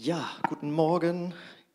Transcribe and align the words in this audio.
Ja, 0.00 0.30
guten 0.48 0.70
Morgen. 0.70 1.34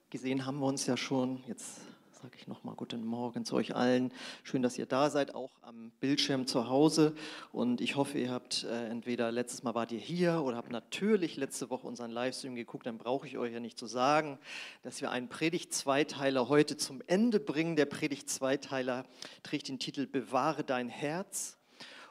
Gesehen 0.10 0.46
haben 0.46 0.60
wir 0.60 0.68
uns 0.68 0.86
ja 0.86 0.96
schon. 0.96 1.44
Jetzt 1.46 1.82
sage 2.22 2.38
ich 2.38 2.48
nochmal 2.48 2.74
guten 2.74 3.06
Morgen 3.06 3.44
zu 3.44 3.54
euch 3.54 3.76
allen. 3.76 4.14
Schön, 4.44 4.62
dass 4.62 4.78
ihr 4.78 4.86
da 4.86 5.10
seid, 5.10 5.36
auch 5.36 5.52
am 5.62 5.92
Bildschirm 6.00 6.48
zu 6.48 6.70
Hause. 6.70 7.16
Und 7.52 7.82
ich 7.82 7.98
hoffe, 7.98 8.18
ihr 8.18 8.32
habt 8.32 8.64
äh, 8.64 8.88
entweder 8.88 9.30
letztes 9.30 9.64
Mal 9.64 9.76
wart 9.76 9.92
ihr 9.92 10.00
hier 10.00 10.42
oder 10.42 10.56
habt 10.56 10.72
natürlich 10.72 11.36
letzte 11.36 11.70
Woche 11.70 11.86
unseren 11.86 12.12
Livestream 12.12 12.56
geguckt. 12.56 12.86
Dann 12.86 12.98
brauche 12.98 13.28
ich 13.28 13.38
euch 13.38 13.52
ja 13.52 13.60
nicht 13.60 13.78
zu 13.78 13.88
sagen, 13.88 14.40
dass 14.84 15.02
wir 15.02 15.12
einen 15.12 15.28
Predigt-Zweiteiler 15.28 16.48
heute 16.48 16.78
zum 16.78 17.02
Ende 17.08 17.42
bringen. 17.42 17.76
Der 17.76 17.88
Predigt-Zweiteiler 17.88 19.06
trägt 19.44 19.68
den 19.68 19.80
Titel 19.80 20.08
Bewahre 20.08 20.64
dein 20.64 20.88
Herz 20.88 21.58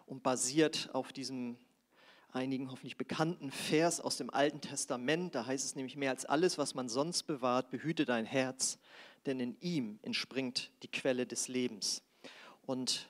und 0.05 0.23
basiert 0.23 0.91
auf 0.93 1.11
diesem 1.15 1.57
einigen 2.33 2.71
hoffentlich 2.71 2.97
bekannten 2.97 3.51
Vers 3.51 4.01
aus 4.01 4.17
dem 4.17 4.31
Alten 4.31 4.61
Testament. 4.61 5.35
Da 5.35 5.47
heißt 5.47 5.65
es 5.65 5.77
nämlich 5.77 5.97
mehr 5.97 6.11
als 6.11 6.25
alles, 6.25 6.59
was 6.59 6.75
man 6.75 6.89
sonst 6.89 7.25
bewahrt, 7.25 7.71
behüte 7.71 8.05
dein 8.05 8.25
Herz, 8.25 8.79
denn 9.27 9.39
in 9.39 9.57
ihm 9.61 9.99
entspringt 10.03 10.71
die 10.83 10.89
Quelle 10.89 11.27
des 11.27 11.49
Lebens. 11.49 12.03
Und 12.63 13.09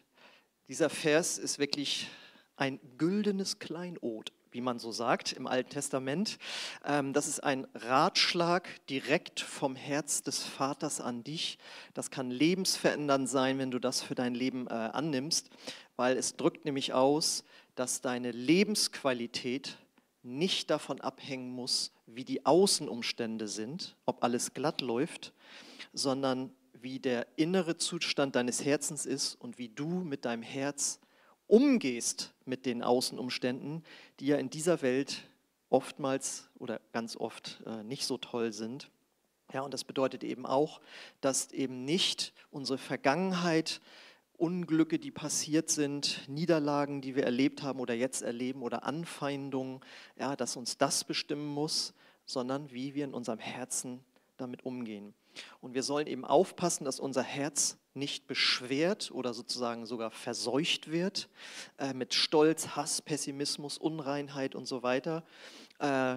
dieser 0.68 0.90
Vers 0.90 1.38
ist 1.38 1.58
wirklich 1.58 2.08
ein 2.56 2.80
güldenes 2.98 3.58
Kleinod, 3.58 4.32
wie 4.50 4.60
man 4.60 4.78
so 4.78 4.92
sagt 4.92 5.32
im 5.32 5.46
Alten 5.46 5.70
Testament. 5.70 6.38
Ähm, 6.84 7.12
das 7.12 7.26
ist 7.26 7.42
ein 7.42 7.66
Ratschlag 7.74 8.68
direkt 8.86 9.40
vom 9.40 9.76
Herz 9.76 10.22
des 10.22 10.42
Vaters 10.42 11.00
an 11.00 11.24
dich. 11.24 11.58
Das 11.94 12.10
kann 12.10 12.30
lebensverändernd 12.30 13.28
sein, 13.28 13.58
wenn 13.58 13.70
du 13.70 13.78
das 13.78 14.02
für 14.02 14.14
dein 14.14 14.34
Leben 14.34 14.66
äh, 14.66 14.72
annimmst, 14.72 15.50
weil 15.96 16.16
es 16.16 16.36
drückt 16.36 16.64
nämlich 16.64 16.92
aus, 16.92 17.44
dass 17.74 18.00
deine 18.00 18.30
Lebensqualität 18.30 19.78
nicht 20.22 20.70
davon 20.70 21.00
abhängen 21.00 21.50
muss, 21.50 21.92
wie 22.06 22.24
die 22.24 22.46
Außenumstände 22.46 23.48
sind, 23.48 23.96
ob 24.06 24.22
alles 24.22 24.54
glatt 24.54 24.80
läuft, 24.80 25.32
sondern 25.92 26.52
wie 26.72 26.98
der 26.98 27.26
innere 27.36 27.76
Zustand 27.76 28.36
deines 28.36 28.64
Herzens 28.64 29.06
ist 29.06 29.34
und 29.34 29.58
wie 29.58 29.68
du 29.68 29.86
mit 29.86 30.24
deinem 30.24 30.42
Herz 30.42 31.00
umgehst 31.46 32.32
mit 32.44 32.66
den 32.66 32.82
Außenumständen, 32.82 33.84
die 34.20 34.26
ja 34.26 34.36
in 34.36 34.50
dieser 34.50 34.82
Welt 34.82 35.28
oftmals 35.68 36.48
oder 36.58 36.80
ganz 36.92 37.16
oft 37.16 37.62
äh, 37.66 37.82
nicht 37.82 38.06
so 38.06 38.18
toll 38.18 38.52
sind. 38.52 38.90
Ja, 39.52 39.62
und 39.62 39.74
das 39.74 39.84
bedeutet 39.84 40.24
eben 40.24 40.46
auch, 40.46 40.80
dass 41.20 41.52
eben 41.52 41.84
nicht 41.84 42.32
unsere 42.50 42.78
Vergangenheit 42.78 43.80
Unglücke, 44.42 44.98
die 44.98 45.12
passiert 45.12 45.70
sind, 45.70 46.28
Niederlagen, 46.28 47.00
die 47.00 47.14
wir 47.14 47.22
erlebt 47.22 47.62
haben 47.62 47.78
oder 47.78 47.94
jetzt 47.94 48.22
erleben 48.22 48.62
oder 48.62 48.82
Anfeindungen, 48.82 49.78
ja, 50.18 50.34
dass 50.34 50.56
uns 50.56 50.76
das 50.76 51.04
bestimmen 51.04 51.46
muss, 51.46 51.94
sondern 52.26 52.72
wie 52.72 52.94
wir 52.94 53.04
in 53.04 53.14
unserem 53.14 53.38
Herzen 53.38 54.00
damit 54.38 54.66
umgehen. 54.66 55.14
Und 55.60 55.74
wir 55.74 55.84
sollen 55.84 56.08
eben 56.08 56.24
aufpassen, 56.24 56.84
dass 56.84 56.98
unser 56.98 57.22
Herz 57.22 57.78
nicht 57.94 58.26
beschwert 58.26 59.12
oder 59.12 59.32
sozusagen 59.32 59.86
sogar 59.86 60.10
verseucht 60.10 60.90
wird 60.90 61.28
äh, 61.78 61.94
mit 61.94 62.12
Stolz, 62.12 62.70
Hass, 62.74 63.00
Pessimismus, 63.00 63.78
Unreinheit 63.78 64.56
und 64.56 64.66
so 64.66 64.82
weiter. 64.82 65.22
Äh, 65.78 66.16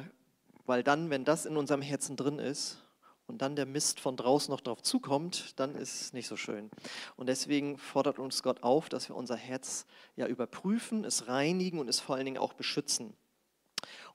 weil 0.65 0.81
dann, 0.81 1.11
wenn 1.11 1.25
das 1.25 1.45
in 1.45 1.57
unserem 1.57 1.83
Herzen 1.83 2.15
drin 2.15 2.39
ist, 2.39 2.81
und 3.27 3.41
dann 3.41 3.55
der 3.55 3.65
Mist 3.65 3.99
von 3.99 4.17
draußen 4.17 4.51
noch 4.51 4.61
drauf 4.61 4.81
zukommt, 4.81 5.59
dann 5.59 5.75
ist 5.75 6.01
es 6.01 6.13
nicht 6.13 6.27
so 6.27 6.37
schön. 6.37 6.69
Und 7.15 7.27
deswegen 7.27 7.77
fordert 7.77 8.19
uns 8.19 8.43
Gott 8.43 8.63
auf, 8.63 8.89
dass 8.89 9.09
wir 9.09 9.15
unser 9.15 9.35
Herz 9.35 9.85
ja 10.15 10.27
überprüfen, 10.27 11.03
es 11.03 11.27
reinigen 11.27 11.79
und 11.79 11.87
es 11.87 11.99
vor 11.99 12.15
allen 12.15 12.25
Dingen 12.25 12.37
auch 12.37 12.53
beschützen. 12.53 13.13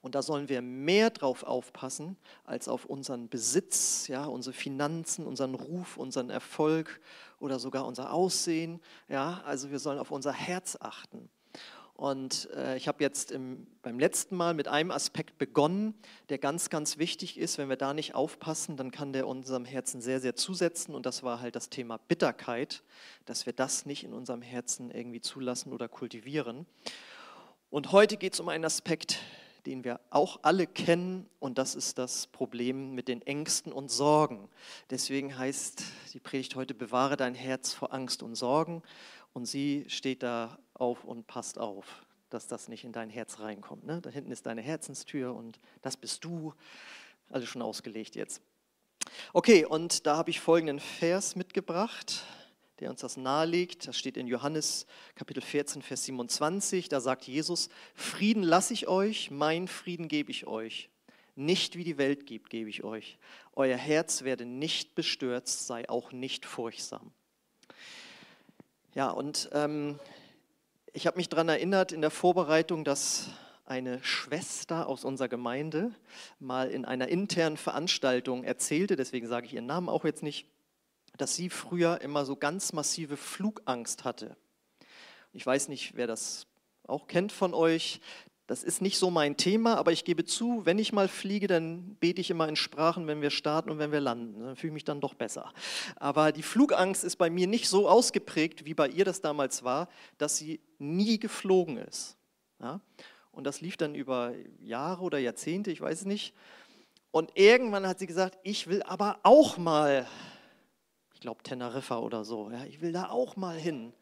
Und 0.01 0.15
da 0.15 0.21
sollen 0.21 0.49
wir 0.49 0.61
mehr 0.61 1.11
drauf 1.11 1.43
aufpassen 1.43 2.17
als 2.43 2.67
auf 2.67 2.85
unseren 2.85 3.29
Besitz, 3.29 4.07
ja, 4.07 4.25
unsere 4.25 4.53
Finanzen, 4.53 5.25
unseren 5.27 5.53
Ruf, 5.53 5.97
unseren 5.97 6.29
Erfolg 6.29 6.99
oder 7.39 7.59
sogar 7.59 7.85
unser 7.85 8.11
Aussehen. 8.11 8.81
Ja, 9.07 9.41
also 9.45 9.69
wir 9.69 9.79
sollen 9.79 9.99
auf 9.99 10.11
unser 10.11 10.33
Herz 10.33 10.77
achten. 10.79 11.29
Und 12.01 12.49
äh, 12.55 12.77
ich 12.77 12.87
habe 12.87 13.03
jetzt 13.03 13.31
im, 13.31 13.67
beim 13.83 13.99
letzten 13.99 14.35
Mal 14.35 14.55
mit 14.55 14.67
einem 14.67 14.89
Aspekt 14.89 15.37
begonnen, 15.37 15.93
der 16.29 16.39
ganz, 16.39 16.71
ganz 16.71 16.97
wichtig 16.97 17.37
ist. 17.37 17.59
Wenn 17.59 17.69
wir 17.69 17.75
da 17.75 17.93
nicht 17.93 18.15
aufpassen, 18.15 18.75
dann 18.75 18.89
kann 18.89 19.13
der 19.13 19.27
unserem 19.27 19.65
Herzen 19.65 20.01
sehr, 20.01 20.19
sehr 20.19 20.35
zusetzen. 20.35 20.95
Und 20.95 21.05
das 21.05 21.21
war 21.21 21.41
halt 21.41 21.55
das 21.55 21.69
Thema 21.69 21.99
Bitterkeit, 22.07 22.81
dass 23.27 23.45
wir 23.45 23.53
das 23.53 23.85
nicht 23.85 24.03
in 24.03 24.13
unserem 24.13 24.41
Herzen 24.41 24.89
irgendwie 24.89 25.21
zulassen 25.21 25.73
oder 25.73 25.87
kultivieren. 25.87 26.65
Und 27.69 27.91
heute 27.91 28.17
geht 28.17 28.33
es 28.33 28.39
um 28.39 28.49
einen 28.49 28.65
Aspekt, 28.65 29.19
den 29.67 29.83
wir 29.83 29.99
auch 30.09 30.39
alle 30.41 30.65
kennen, 30.65 31.29
und 31.39 31.59
das 31.59 31.75
ist 31.75 31.99
das 31.99 32.25
Problem 32.25 32.95
mit 32.95 33.09
den 33.09 33.21
Ängsten 33.21 33.71
und 33.71 33.91
Sorgen. 33.91 34.49
Deswegen 34.89 35.37
heißt 35.37 35.83
die 36.15 36.19
Predigt 36.19 36.55
heute, 36.55 36.73
bewahre 36.73 37.15
dein 37.15 37.35
Herz 37.35 37.73
vor 37.73 37.93
Angst 37.93 38.23
und 38.23 38.33
Sorgen. 38.33 38.81
Und 39.33 39.45
sie 39.45 39.85
steht 39.87 40.23
da 40.23 40.57
auf 40.81 41.05
und 41.05 41.27
passt 41.27 41.57
auf, 41.57 42.05
dass 42.29 42.47
das 42.47 42.67
nicht 42.67 42.83
in 42.83 42.91
dein 42.91 43.09
Herz 43.09 43.39
reinkommt. 43.39 43.85
Ne? 43.85 44.01
Da 44.01 44.09
hinten 44.09 44.31
ist 44.31 44.45
deine 44.45 44.61
Herzenstür 44.61 45.33
und 45.33 45.59
das 45.81 45.95
bist 45.95 46.25
du. 46.25 46.53
Alles 47.29 47.47
schon 47.47 47.61
ausgelegt 47.61 48.15
jetzt. 48.15 48.41
Okay, 49.31 49.63
und 49.65 50.05
da 50.05 50.17
habe 50.17 50.29
ich 50.29 50.39
folgenden 50.39 50.79
Vers 50.79 51.35
mitgebracht, 51.35 52.23
der 52.79 52.89
uns 52.89 53.01
das 53.01 53.15
nahelegt. 53.15 53.87
Das 53.87 53.97
steht 53.97 54.17
in 54.17 54.27
Johannes 54.27 54.85
Kapitel 55.15 55.41
14, 55.41 55.81
Vers 55.81 56.05
27. 56.05 56.89
Da 56.89 56.99
sagt 56.99 57.25
Jesus, 57.25 57.69
Frieden 57.93 58.43
lasse 58.43 58.73
ich 58.73 58.87
euch, 58.87 59.31
mein 59.31 59.67
Frieden 59.67 60.07
gebe 60.07 60.31
ich 60.31 60.47
euch. 60.47 60.89
Nicht 61.35 61.77
wie 61.77 61.83
die 61.83 61.97
Welt 61.97 62.25
gibt, 62.25 62.49
gebe 62.49 62.69
ich 62.69 62.83
euch. 62.83 63.17
Euer 63.53 63.77
Herz 63.77 64.23
werde 64.23 64.45
nicht 64.45 64.95
bestürzt, 64.95 65.67
sei 65.67 65.87
auch 65.87 66.11
nicht 66.11 66.45
furchtsam. 66.45 67.11
Ja, 68.93 69.09
und 69.09 69.49
ähm, 69.53 69.99
ich 70.93 71.07
habe 71.07 71.17
mich 71.17 71.29
daran 71.29 71.49
erinnert 71.49 71.91
in 71.91 72.01
der 72.01 72.09
Vorbereitung, 72.09 72.83
dass 72.83 73.29
eine 73.65 74.03
Schwester 74.03 74.87
aus 74.87 75.05
unserer 75.05 75.29
Gemeinde 75.29 75.95
mal 76.39 76.69
in 76.69 76.83
einer 76.83 77.07
internen 77.07 77.57
Veranstaltung 77.57 78.43
erzählte, 78.43 78.97
deswegen 78.97 79.27
sage 79.27 79.45
ich 79.45 79.53
ihren 79.53 79.65
Namen 79.65 79.87
auch 79.87 80.03
jetzt 80.03 80.23
nicht, 80.23 80.47
dass 81.17 81.35
sie 81.35 81.49
früher 81.49 82.01
immer 82.01 82.25
so 82.25 82.35
ganz 82.35 82.73
massive 82.73 83.15
Flugangst 83.15 84.03
hatte. 84.03 84.35
Ich 85.31 85.45
weiß 85.45 85.69
nicht, 85.69 85.95
wer 85.95 86.07
das 86.07 86.47
auch 86.87 87.07
kennt 87.07 87.31
von 87.31 87.53
euch. 87.53 88.01
Das 88.51 88.65
ist 88.65 88.81
nicht 88.81 88.97
so 88.97 89.09
mein 89.09 89.37
Thema, 89.37 89.77
aber 89.77 89.93
ich 89.93 90.03
gebe 90.03 90.25
zu, 90.25 90.65
wenn 90.65 90.77
ich 90.77 90.91
mal 90.91 91.07
fliege, 91.07 91.47
dann 91.47 91.95
bete 92.01 92.19
ich 92.19 92.29
immer 92.29 92.49
in 92.49 92.57
Sprachen, 92.57 93.07
wenn 93.07 93.21
wir 93.21 93.29
starten 93.29 93.69
und 93.69 93.79
wenn 93.79 93.93
wir 93.93 94.01
landen. 94.01 94.41
Dann 94.43 94.57
fühle 94.57 94.71
ich 94.71 94.73
mich 94.73 94.83
dann 94.83 94.99
doch 94.99 95.13
besser. 95.13 95.53
Aber 95.95 96.33
die 96.33 96.43
Flugangst 96.43 97.05
ist 97.05 97.15
bei 97.15 97.29
mir 97.29 97.47
nicht 97.47 97.69
so 97.69 97.87
ausgeprägt, 97.87 98.65
wie 98.65 98.73
bei 98.73 98.89
ihr 98.89 99.05
das 99.05 99.21
damals 99.21 99.63
war, 99.63 99.87
dass 100.17 100.35
sie 100.35 100.59
nie 100.79 101.17
geflogen 101.17 101.77
ist. 101.77 102.17
Ja? 102.59 102.81
Und 103.31 103.45
das 103.45 103.61
lief 103.61 103.77
dann 103.77 103.95
über 103.95 104.33
Jahre 104.59 105.03
oder 105.03 105.17
Jahrzehnte, 105.17 105.71
ich 105.71 105.79
weiß 105.79 106.01
es 106.01 106.05
nicht. 106.05 106.33
Und 107.11 107.31
irgendwann 107.35 107.87
hat 107.87 107.99
sie 107.99 108.07
gesagt, 108.07 108.37
ich 108.43 108.67
will 108.67 108.83
aber 108.83 109.21
auch 109.23 109.57
mal, 109.57 110.05
ich 111.13 111.21
glaube 111.21 111.41
Teneriffa 111.41 111.99
oder 111.99 112.25
so, 112.25 112.51
ja, 112.51 112.65
ich 112.65 112.81
will 112.81 112.91
da 112.91 113.11
auch 113.11 113.37
mal 113.37 113.55
hin. 113.55 113.93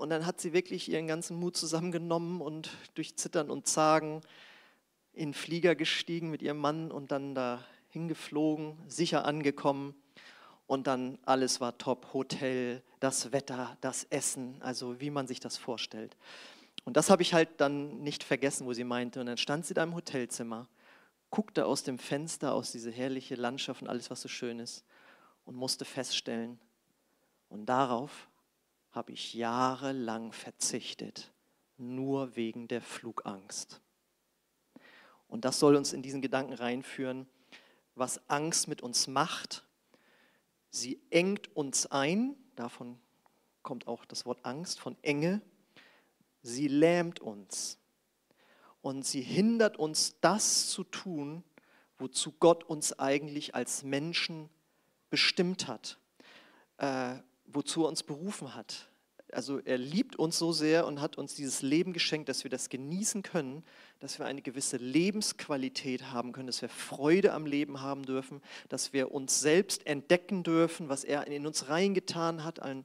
Und 0.00 0.08
dann 0.08 0.24
hat 0.24 0.40
sie 0.40 0.54
wirklich 0.54 0.88
ihren 0.88 1.06
ganzen 1.06 1.38
Mut 1.38 1.58
zusammengenommen 1.58 2.40
und 2.40 2.70
durch 2.94 3.16
Zittern 3.16 3.50
und 3.50 3.66
Zagen 3.66 4.22
in 5.12 5.34
Flieger 5.34 5.74
gestiegen 5.74 6.30
mit 6.30 6.40
ihrem 6.40 6.56
Mann 6.56 6.90
und 6.90 7.12
dann 7.12 7.34
da 7.34 7.62
hingeflogen, 7.90 8.78
sicher 8.88 9.26
angekommen. 9.26 9.94
Und 10.66 10.86
dann 10.86 11.18
alles 11.26 11.60
war 11.60 11.76
top, 11.76 12.14
Hotel, 12.14 12.82
das 12.98 13.32
Wetter, 13.32 13.76
das 13.82 14.04
Essen, 14.04 14.56
also 14.60 15.02
wie 15.02 15.10
man 15.10 15.26
sich 15.26 15.38
das 15.38 15.58
vorstellt. 15.58 16.16
Und 16.84 16.96
das 16.96 17.10
habe 17.10 17.20
ich 17.20 17.34
halt 17.34 17.60
dann 17.60 18.02
nicht 18.02 18.24
vergessen, 18.24 18.66
wo 18.66 18.72
sie 18.72 18.84
meinte. 18.84 19.20
Und 19.20 19.26
dann 19.26 19.36
stand 19.36 19.66
sie 19.66 19.74
da 19.74 19.82
im 19.82 19.94
Hotelzimmer, 19.94 20.66
guckte 21.28 21.66
aus 21.66 21.82
dem 21.82 21.98
Fenster, 21.98 22.54
aus 22.54 22.72
diese 22.72 22.90
herrliche 22.90 23.34
Landschaft 23.34 23.82
und 23.82 23.88
alles, 23.88 24.10
was 24.10 24.22
so 24.22 24.28
schön 24.28 24.60
ist, 24.60 24.82
und 25.44 25.56
musste 25.56 25.84
feststellen, 25.84 26.58
und 27.50 27.66
darauf 27.66 28.29
habe 28.92 29.12
ich 29.12 29.34
jahrelang 29.34 30.32
verzichtet, 30.32 31.32
nur 31.76 32.36
wegen 32.36 32.68
der 32.68 32.82
Flugangst. 32.82 33.80
Und 35.28 35.44
das 35.44 35.60
soll 35.60 35.76
uns 35.76 35.92
in 35.92 36.02
diesen 36.02 36.20
Gedanken 36.20 36.54
reinführen, 36.54 37.28
was 37.94 38.20
Angst 38.28 38.66
mit 38.66 38.82
uns 38.82 39.06
macht. 39.06 39.64
Sie 40.70 41.00
engt 41.10 41.54
uns 41.56 41.86
ein, 41.86 42.36
davon 42.56 42.98
kommt 43.62 43.86
auch 43.86 44.04
das 44.04 44.26
Wort 44.26 44.44
Angst, 44.44 44.80
von 44.80 44.96
Enge. 45.02 45.40
Sie 46.42 46.68
lähmt 46.68 47.20
uns 47.20 47.78
und 48.82 49.04
sie 49.04 49.20
hindert 49.20 49.76
uns, 49.76 50.16
das 50.20 50.68
zu 50.68 50.84
tun, 50.84 51.44
wozu 51.98 52.32
Gott 52.32 52.64
uns 52.64 52.98
eigentlich 52.98 53.54
als 53.54 53.82
Menschen 53.82 54.48
bestimmt 55.10 55.68
hat. 55.68 55.98
Äh, 56.78 57.16
wozu 57.52 57.84
er 57.84 57.88
uns 57.88 58.02
berufen 58.02 58.54
hat. 58.54 58.88
also 59.32 59.60
er 59.60 59.78
liebt 59.78 60.16
uns 60.16 60.38
so 60.38 60.52
sehr 60.52 60.86
und 60.86 61.00
hat 61.00 61.16
uns 61.16 61.34
dieses 61.34 61.62
Leben 61.62 61.92
geschenkt, 61.92 62.28
dass 62.28 62.42
wir 62.42 62.50
das 62.50 62.68
genießen 62.68 63.22
können, 63.22 63.64
dass 64.00 64.18
wir 64.18 64.26
eine 64.26 64.42
gewisse 64.42 64.76
Lebensqualität 64.76 66.10
haben 66.10 66.32
können, 66.32 66.48
dass 66.48 66.62
wir 66.62 66.68
Freude 66.68 67.32
am 67.32 67.46
Leben 67.46 67.80
haben 67.80 68.04
dürfen, 68.04 68.42
dass 68.68 68.92
wir 68.92 69.12
uns 69.12 69.40
selbst 69.40 69.86
entdecken 69.86 70.42
dürfen, 70.42 70.88
was 70.88 71.04
er 71.04 71.26
in 71.26 71.46
uns 71.46 71.68
reingetan 71.68 72.42
hat 72.44 72.60
an 72.60 72.84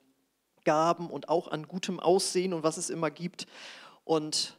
Gaben 0.66 1.10
und 1.10 1.30
auch 1.30 1.48
an 1.48 1.68
gutem 1.68 2.00
Aussehen 2.00 2.54
und 2.54 2.64
was 2.64 2.78
es 2.78 2.90
immer 2.90 3.10
gibt. 3.10 3.48
Und 4.04 4.58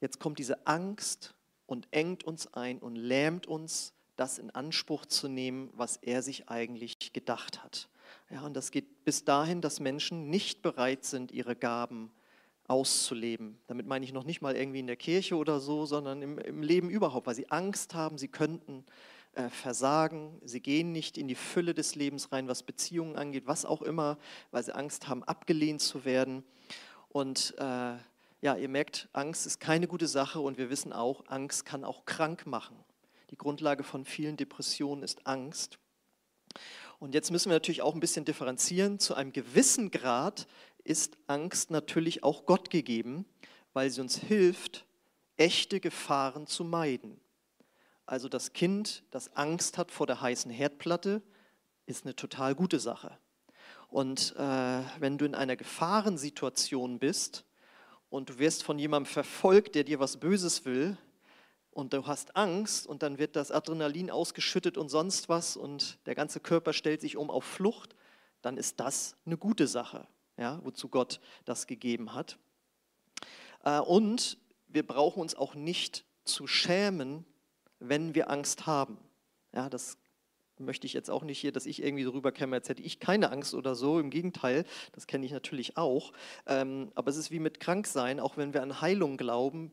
jetzt 0.00 0.18
kommt 0.18 0.38
diese 0.38 0.66
Angst 0.66 1.34
und 1.66 1.86
engt 1.90 2.24
uns 2.24 2.52
ein 2.54 2.78
und 2.78 2.96
lähmt 2.96 3.46
uns, 3.46 3.94
das 4.16 4.38
in 4.38 4.50
Anspruch 4.50 5.06
zu 5.06 5.28
nehmen, 5.28 5.70
was 5.72 5.96
er 5.96 6.22
sich 6.22 6.48
eigentlich 6.48 7.12
gedacht 7.12 7.62
hat. 7.62 7.88
Ja, 8.32 8.40
und 8.46 8.54
das 8.54 8.70
geht 8.70 9.04
bis 9.04 9.24
dahin, 9.24 9.60
dass 9.60 9.78
Menschen 9.78 10.30
nicht 10.30 10.62
bereit 10.62 11.04
sind, 11.04 11.32
ihre 11.32 11.54
Gaben 11.54 12.10
auszuleben. 12.66 13.58
Damit 13.66 13.86
meine 13.86 14.06
ich 14.06 14.14
noch 14.14 14.24
nicht 14.24 14.40
mal 14.40 14.56
irgendwie 14.56 14.80
in 14.80 14.86
der 14.86 14.96
Kirche 14.96 15.36
oder 15.36 15.60
so, 15.60 15.84
sondern 15.84 16.22
im, 16.22 16.38
im 16.38 16.62
Leben 16.62 16.88
überhaupt, 16.88 17.26
weil 17.26 17.34
sie 17.34 17.50
Angst 17.50 17.92
haben, 17.92 18.16
sie 18.16 18.28
könnten 18.28 18.86
äh, 19.34 19.50
versagen, 19.50 20.40
sie 20.46 20.60
gehen 20.60 20.92
nicht 20.92 21.18
in 21.18 21.28
die 21.28 21.34
Fülle 21.34 21.74
des 21.74 21.94
Lebens 21.94 22.32
rein, 22.32 22.48
was 22.48 22.62
Beziehungen 22.62 23.16
angeht, 23.16 23.42
was 23.46 23.66
auch 23.66 23.82
immer, 23.82 24.16
weil 24.50 24.62
sie 24.62 24.74
Angst 24.74 25.08
haben, 25.08 25.22
abgelehnt 25.24 25.82
zu 25.82 26.06
werden. 26.06 26.42
Und 27.10 27.54
äh, 27.58 27.96
ja, 28.40 28.56
ihr 28.56 28.68
merkt, 28.70 29.10
Angst 29.12 29.44
ist 29.44 29.60
keine 29.60 29.86
gute 29.86 30.06
Sache 30.06 30.40
und 30.40 30.56
wir 30.56 30.70
wissen 30.70 30.94
auch, 30.94 31.22
Angst 31.26 31.66
kann 31.66 31.84
auch 31.84 32.06
krank 32.06 32.46
machen. 32.46 32.76
Die 33.28 33.36
Grundlage 33.36 33.82
von 33.82 34.06
vielen 34.06 34.38
Depressionen 34.38 35.02
ist 35.02 35.26
Angst. 35.26 35.78
Und 37.02 37.14
jetzt 37.14 37.32
müssen 37.32 37.50
wir 37.50 37.56
natürlich 37.56 37.82
auch 37.82 37.94
ein 37.94 38.00
bisschen 38.00 38.24
differenzieren. 38.24 39.00
Zu 39.00 39.16
einem 39.16 39.32
gewissen 39.32 39.90
Grad 39.90 40.46
ist 40.84 41.18
Angst 41.26 41.72
natürlich 41.72 42.22
auch 42.22 42.46
Gott 42.46 42.70
gegeben, 42.70 43.24
weil 43.72 43.90
sie 43.90 44.00
uns 44.00 44.16
hilft, 44.16 44.86
echte 45.36 45.80
Gefahren 45.80 46.46
zu 46.46 46.62
meiden. 46.62 47.20
Also 48.06 48.28
das 48.28 48.52
Kind, 48.52 49.02
das 49.10 49.34
Angst 49.34 49.78
hat 49.78 49.90
vor 49.90 50.06
der 50.06 50.20
heißen 50.20 50.48
Herdplatte, 50.52 51.22
ist 51.86 52.04
eine 52.04 52.14
total 52.14 52.54
gute 52.54 52.78
Sache. 52.78 53.18
Und 53.88 54.36
äh, 54.36 54.82
wenn 55.00 55.18
du 55.18 55.24
in 55.24 55.34
einer 55.34 55.56
Gefahrensituation 55.56 57.00
bist 57.00 57.44
und 58.10 58.30
du 58.30 58.38
wirst 58.38 58.62
von 58.62 58.78
jemandem 58.78 59.12
verfolgt, 59.12 59.74
der 59.74 59.82
dir 59.82 59.98
was 59.98 60.18
Böses 60.18 60.64
will, 60.64 60.96
und 61.72 61.92
du 61.92 62.06
hast 62.06 62.36
Angst 62.36 62.86
und 62.86 63.02
dann 63.02 63.18
wird 63.18 63.36
das 63.36 63.50
Adrenalin 63.50 64.10
ausgeschüttet 64.10 64.76
und 64.76 64.88
sonst 64.88 65.28
was 65.28 65.56
und 65.56 65.98
der 66.06 66.14
ganze 66.14 66.40
Körper 66.40 66.72
stellt 66.72 67.00
sich 67.00 67.16
um 67.16 67.30
auf 67.30 67.44
Flucht, 67.44 67.96
dann 68.42 68.56
ist 68.56 68.80
das 68.80 69.16
eine 69.24 69.36
gute 69.36 69.66
Sache, 69.66 70.06
ja, 70.36 70.60
wozu 70.64 70.88
Gott 70.88 71.20
das 71.44 71.66
gegeben 71.66 72.14
hat. 72.14 72.38
Äh, 73.64 73.80
und 73.80 74.38
wir 74.68 74.86
brauchen 74.86 75.20
uns 75.20 75.34
auch 75.34 75.54
nicht 75.54 76.04
zu 76.24 76.46
schämen, 76.46 77.24
wenn 77.78 78.14
wir 78.14 78.30
Angst 78.30 78.66
haben. 78.66 78.98
Ja, 79.52 79.68
das 79.68 79.98
möchte 80.58 80.86
ich 80.86 80.92
jetzt 80.92 81.10
auch 81.10 81.24
nicht 81.24 81.38
hier, 81.38 81.52
dass 81.52 81.66
ich 81.66 81.82
irgendwie 81.82 82.04
so 82.04 82.10
rüberkäme, 82.10 82.56
als 82.56 82.68
hätte 82.68 82.82
ich 82.82 83.00
keine 83.00 83.30
Angst 83.30 83.54
oder 83.54 83.74
so. 83.74 83.98
Im 83.98 84.10
Gegenteil, 84.10 84.64
das 84.92 85.06
kenne 85.06 85.26
ich 85.26 85.32
natürlich 85.32 85.76
auch. 85.76 86.12
Ähm, 86.46 86.92
aber 86.94 87.10
es 87.10 87.16
ist 87.16 87.30
wie 87.30 87.40
mit 87.40 87.60
Kranksein, 87.60 88.20
auch 88.20 88.36
wenn 88.36 88.54
wir 88.54 88.62
an 88.62 88.80
Heilung 88.80 89.16
glauben, 89.16 89.72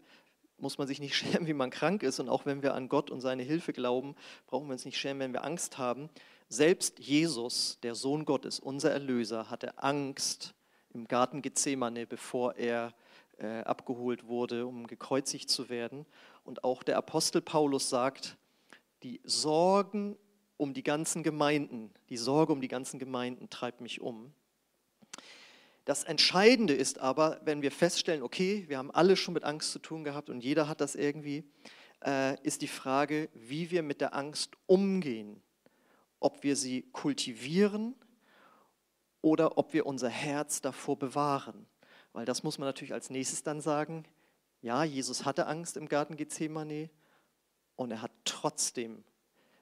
muss 0.61 0.77
man 0.77 0.87
sich 0.87 0.99
nicht 0.99 1.15
schämen, 1.17 1.47
wie 1.47 1.53
man 1.53 1.69
krank 1.69 2.03
ist. 2.03 2.19
Und 2.19 2.29
auch 2.29 2.45
wenn 2.45 2.61
wir 2.61 2.73
an 2.73 2.89
Gott 2.89 3.11
und 3.11 3.21
seine 3.21 3.43
Hilfe 3.43 3.73
glauben, 3.73 4.15
brauchen 4.47 4.67
wir 4.67 4.73
uns 4.73 4.85
nicht 4.85 4.97
schämen, 4.97 5.19
wenn 5.19 5.33
wir 5.33 5.43
Angst 5.43 5.77
haben. 5.77 6.09
Selbst 6.47 6.99
Jesus, 6.99 7.79
der 7.83 7.95
Sohn 7.95 8.25
Gottes, 8.25 8.59
unser 8.59 8.91
Erlöser, 8.91 9.49
hatte 9.49 9.77
Angst 9.77 10.55
im 10.93 11.07
Garten 11.07 11.41
Gethsemane, 11.41 12.07
bevor 12.07 12.55
er 12.55 12.93
äh, 13.37 13.61
abgeholt 13.61 14.27
wurde, 14.27 14.65
um 14.65 14.87
gekreuzigt 14.87 15.49
zu 15.49 15.69
werden. 15.69 16.05
Und 16.43 16.63
auch 16.63 16.83
der 16.83 16.97
Apostel 16.97 17.41
Paulus 17.41 17.89
sagt, 17.89 18.37
die 19.03 19.21
Sorgen 19.23 20.17
um 20.57 20.73
die 20.73 20.83
ganzen 20.83 21.23
Gemeinden, 21.23 21.91
die 22.09 22.17
Sorge 22.17 22.51
um 22.51 22.59
die 22.59 22.67
ganzen 22.67 22.99
Gemeinden 22.99 23.49
treibt 23.49 23.79
mich 23.79 24.01
um. 24.01 24.33
Das 25.89 26.03
Entscheidende 26.03 26.75
ist 26.75 26.99
aber, 26.99 27.41
wenn 27.45 27.63
wir 27.63 27.71
feststellen, 27.71 28.21
okay, 28.21 28.63
wir 28.67 28.77
haben 28.77 28.91
alle 28.91 29.17
schon 29.17 29.33
mit 29.33 29.43
Angst 29.43 29.71
zu 29.71 29.79
tun 29.79 30.03
gehabt 30.03 30.29
und 30.29 30.43
jeder 30.43 30.67
hat 30.67 30.81
das 30.81 30.93
irgendwie, 30.93 31.43
äh, 32.05 32.39
ist 32.43 32.61
die 32.61 32.67
Frage, 32.67 33.27
wie 33.33 33.71
wir 33.71 33.81
mit 33.81 33.99
der 33.99 34.13
Angst 34.13 34.51
umgehen. 34.67 35.41
Ob 36.19 36.43
wir 36.43 36.55
sie 36.55 36.83
kultivieren 36.91 37.95
oder 39.21 39.57
ob 39.57 39.73
wir 39.73 39.87
unser 39.87 40.09
Herz 40.09 40.61
davor 40.61 40.99
bewahren. 40.99 41.65
Weil 42.13 42.25
das 42.25 42.43
muss 42.43 42.59
man 42.59 42.67
natürlich 42.67 42.93
als 42.93 43.09
nächstes 43.09 43.41
dann 43.41 43.59
sagen. 43.59 44.03
Ja, 44.61 44.83
Jesus 44.83 45.25
hatte 45.25 45.47
Angst 45.47 45.75
im 45.75 45.89
Garten 45.89 46.17
Gethsemane 46.17 46.91
und 47.75 47.89
er 47.89 48.03
hat 48.03 48.11
trotzdem 48.25 49.03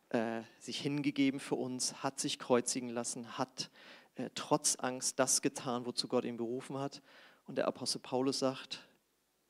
äh, 0.09 0.41
sich 0.59 0.81
hingegeben 0.81 1.39
für 1.39 1.55
uns, 1.55 2.03
hat 2.03 2.19
sich 2.19 2.37
kreuzigen 2.37 2.89
lassen, 2.89 3.37
hat 3.37 3.69
äh, 4.17 4.29
trotz 4.35 4.75
Angst 4.75 5.19
das 5.19 5.41
getan, 5.41 5.85
wozu 5.85 6.07
Gott 6.07 6.25
ihn 6.25 6.37
berufen 6.37 6.77
hat. 6.77 7.01
Und 7.45 7.57
der 7.57 7.67
Apostel 7.67 7.99
Paulus 7.99 8.39
sagt, 8.39 8.83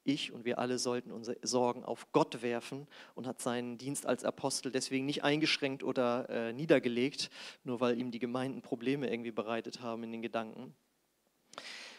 ich 0.04 0.32
und 0.32 0.46
wir 0.46 0.58
alle 0.60 0.80
sollten 0.80 1.12
unsere 1.12 1.38
Sorgen 1.42 1.84
auf 1.84 2.12
Gott 2.12 2.42
werfen 2.42 2.88
und 3.16 3.28
hat 3.28 3.42
seinen 3.42 3.78
Dienst 3.78 4.06
als 4.06 4.24
Apostel 4.24 4.72
deswegen 4.72 5.06
nicht 5.06 5.24
eingeschränkt 5.24 5.84
oder 5.84 6.30
äh, 6.30 6.54
niedergelegt, 6.54 7.30
nur 7.64 7.82
weil 7.82 8.00
ihm 8.00 8.12
die 8.12 8.20
Gemeinden 8.20 8.62
Probleme 8.62 9.10
irgendwie 9.10 9.32
bereitet 9.32 9.82
haben 9.82 10.04
in 10.04 10.12
den 10.12 10.22
Gedanken. 10.22 10.74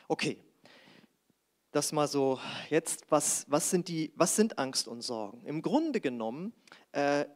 Okay, 0.09 0.39
das 1.71 1.93
mal 1.93 2.09
so 2.09 2.41
jetzt, 2.71 3.11
was, 3.11 3.45
was, 3.49 3.71
sind, 3.71 3.89
die, 3.89 4.13
was 4.17 4.37
sind 4.37 4.59
Angst 4.59 4.89
und 4.89 5.03
Sorgen? 5.03 5.45
Im 5.45 5.61
Grunde 5.61 6.01
genommen 6.01 6.55
äh, 6.93 7.27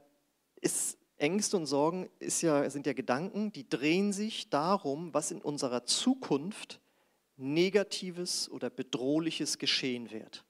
ist 0.61 0.99
Ängste 1.23 1.57
und 1.57 1.67
Sorgen 1.67 2.11
ja, 2.21 2.69
sind 2.69 2.85
ja 2.85 2.93
Gedanken, 2.95 3.53
die 3.53 3.69
drehen 3.69 4.13
sich 4.13 4.51
darum, 4.51 5.15
was 5.15 5.31
in 5.31 5.41
unserer 5.41 5.85
Zukunft 5.85 6.81
Negatives 7.37 8.51
oder 8.51 8.71
Bedrohliches 8.71 9.59
geschehen 9.59 10.11
wird. 10.11 10.45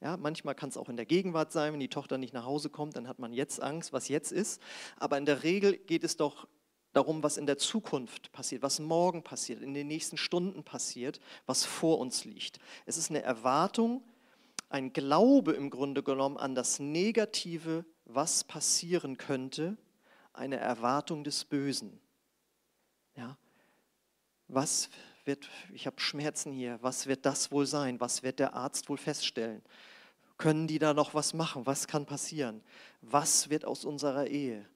Ja, 0.00 0.16
manchmal 0.16 0.54
kann 0.54 0.68
es 0.68 0.76
auch 0.76 0.88
in 0.88 0.96
der 0.96 1.06
Gegenwart 1.06 1.50
sein, 1.50 1.72
wenn 1.72 1.80
die 1.80 1.88
Tochter 1.88 2.16
nicht 2.16 2.32
nach 2.32 2.44
Hause 2.44 2.70
kommt, 2.70 2.96
dann 2.96 3.08
hat 3.08 3.18
man 3.18 3.32
jetzt 3.32 3.60
Angst, 3.60 3.92
was 3.92 4.08
jetzt 4.08 4.30
ist. 4.30 4.62
Aber 4.96 5.18
in 5.18 5.26
der 5.26 5.42
Regel 5.42 5.76
geht 5.78 6.04
es 6.04 6.16
doch 6.16 6.46
darum, 6.92 7.24
was 7.24 7.36
in 7.36 7.46
der 7.46 7.58
Zukunft 7.58 8.30
passiert, 8.30 8.62
was 8.62 8.78
morgen 8.78 9.24
passiert, 9.24 9.62
in 9.62 9.74
den 9.74 9.88
nächsten 9.88 10.16
Stunden 10.16 10.62
passiert, 10.62 11.18
was 11.46 11.64
vor 11.64 11.98
uns 11.98 12.24
liegt. 12.24 12.60
Es 12.86 12.98
ist 12.98 13.10
eine 13.10 13.22
Erwartung, 13.22 14.04
ein 14.68 14.92
Glaube 14.92 15.52
im 15.52 15.70
Grunde 15.70 16.04
genommen 16.04 16.36
an 16.36 16.54
das 16.54 16.78
Negative, 16.78 17.84
was 18.04 18.44
passieren 18.44 19.16
könnte 19.16 19.76
eine 20.34 20.56
Erwartung 20.56 21.24
des 21.24 21.44
Bösen. 21.44 21.98
Ja? 23.16 23.38
Was 24.48 24.90
wird, 25.24 25.48
ich 25.72 25.86
habe 25.86 26.00
Schmerzen 26.00 26.52
hier, 26.52 26.78
was 26.82 27.06
wird 27.06 27.24
das 27.24 27.50
wohl 27.50 27.66
sein? 27.66 28.00
Was 28.00 28.22
wird 28.22 28.38
der 28.38 28.54
Arzt 28.54 28.88
wohl 28.88 28.98
feststellen? 28.98 29.62
Können 30.36 30.66
die 30.66 30.78
da 30.78 30.92
noch 30.92 31.14
was 31.14 31.32
machen? 31.32 31.64
Was 31.64 31.86
kann 31.86 32.06
passieren? 32.06 32.62
Was 33.00 33.48
wird 33.48 33.64
aus 33.64 33.84
unserer 33.84 34.26
Ehe? 34.26 34.66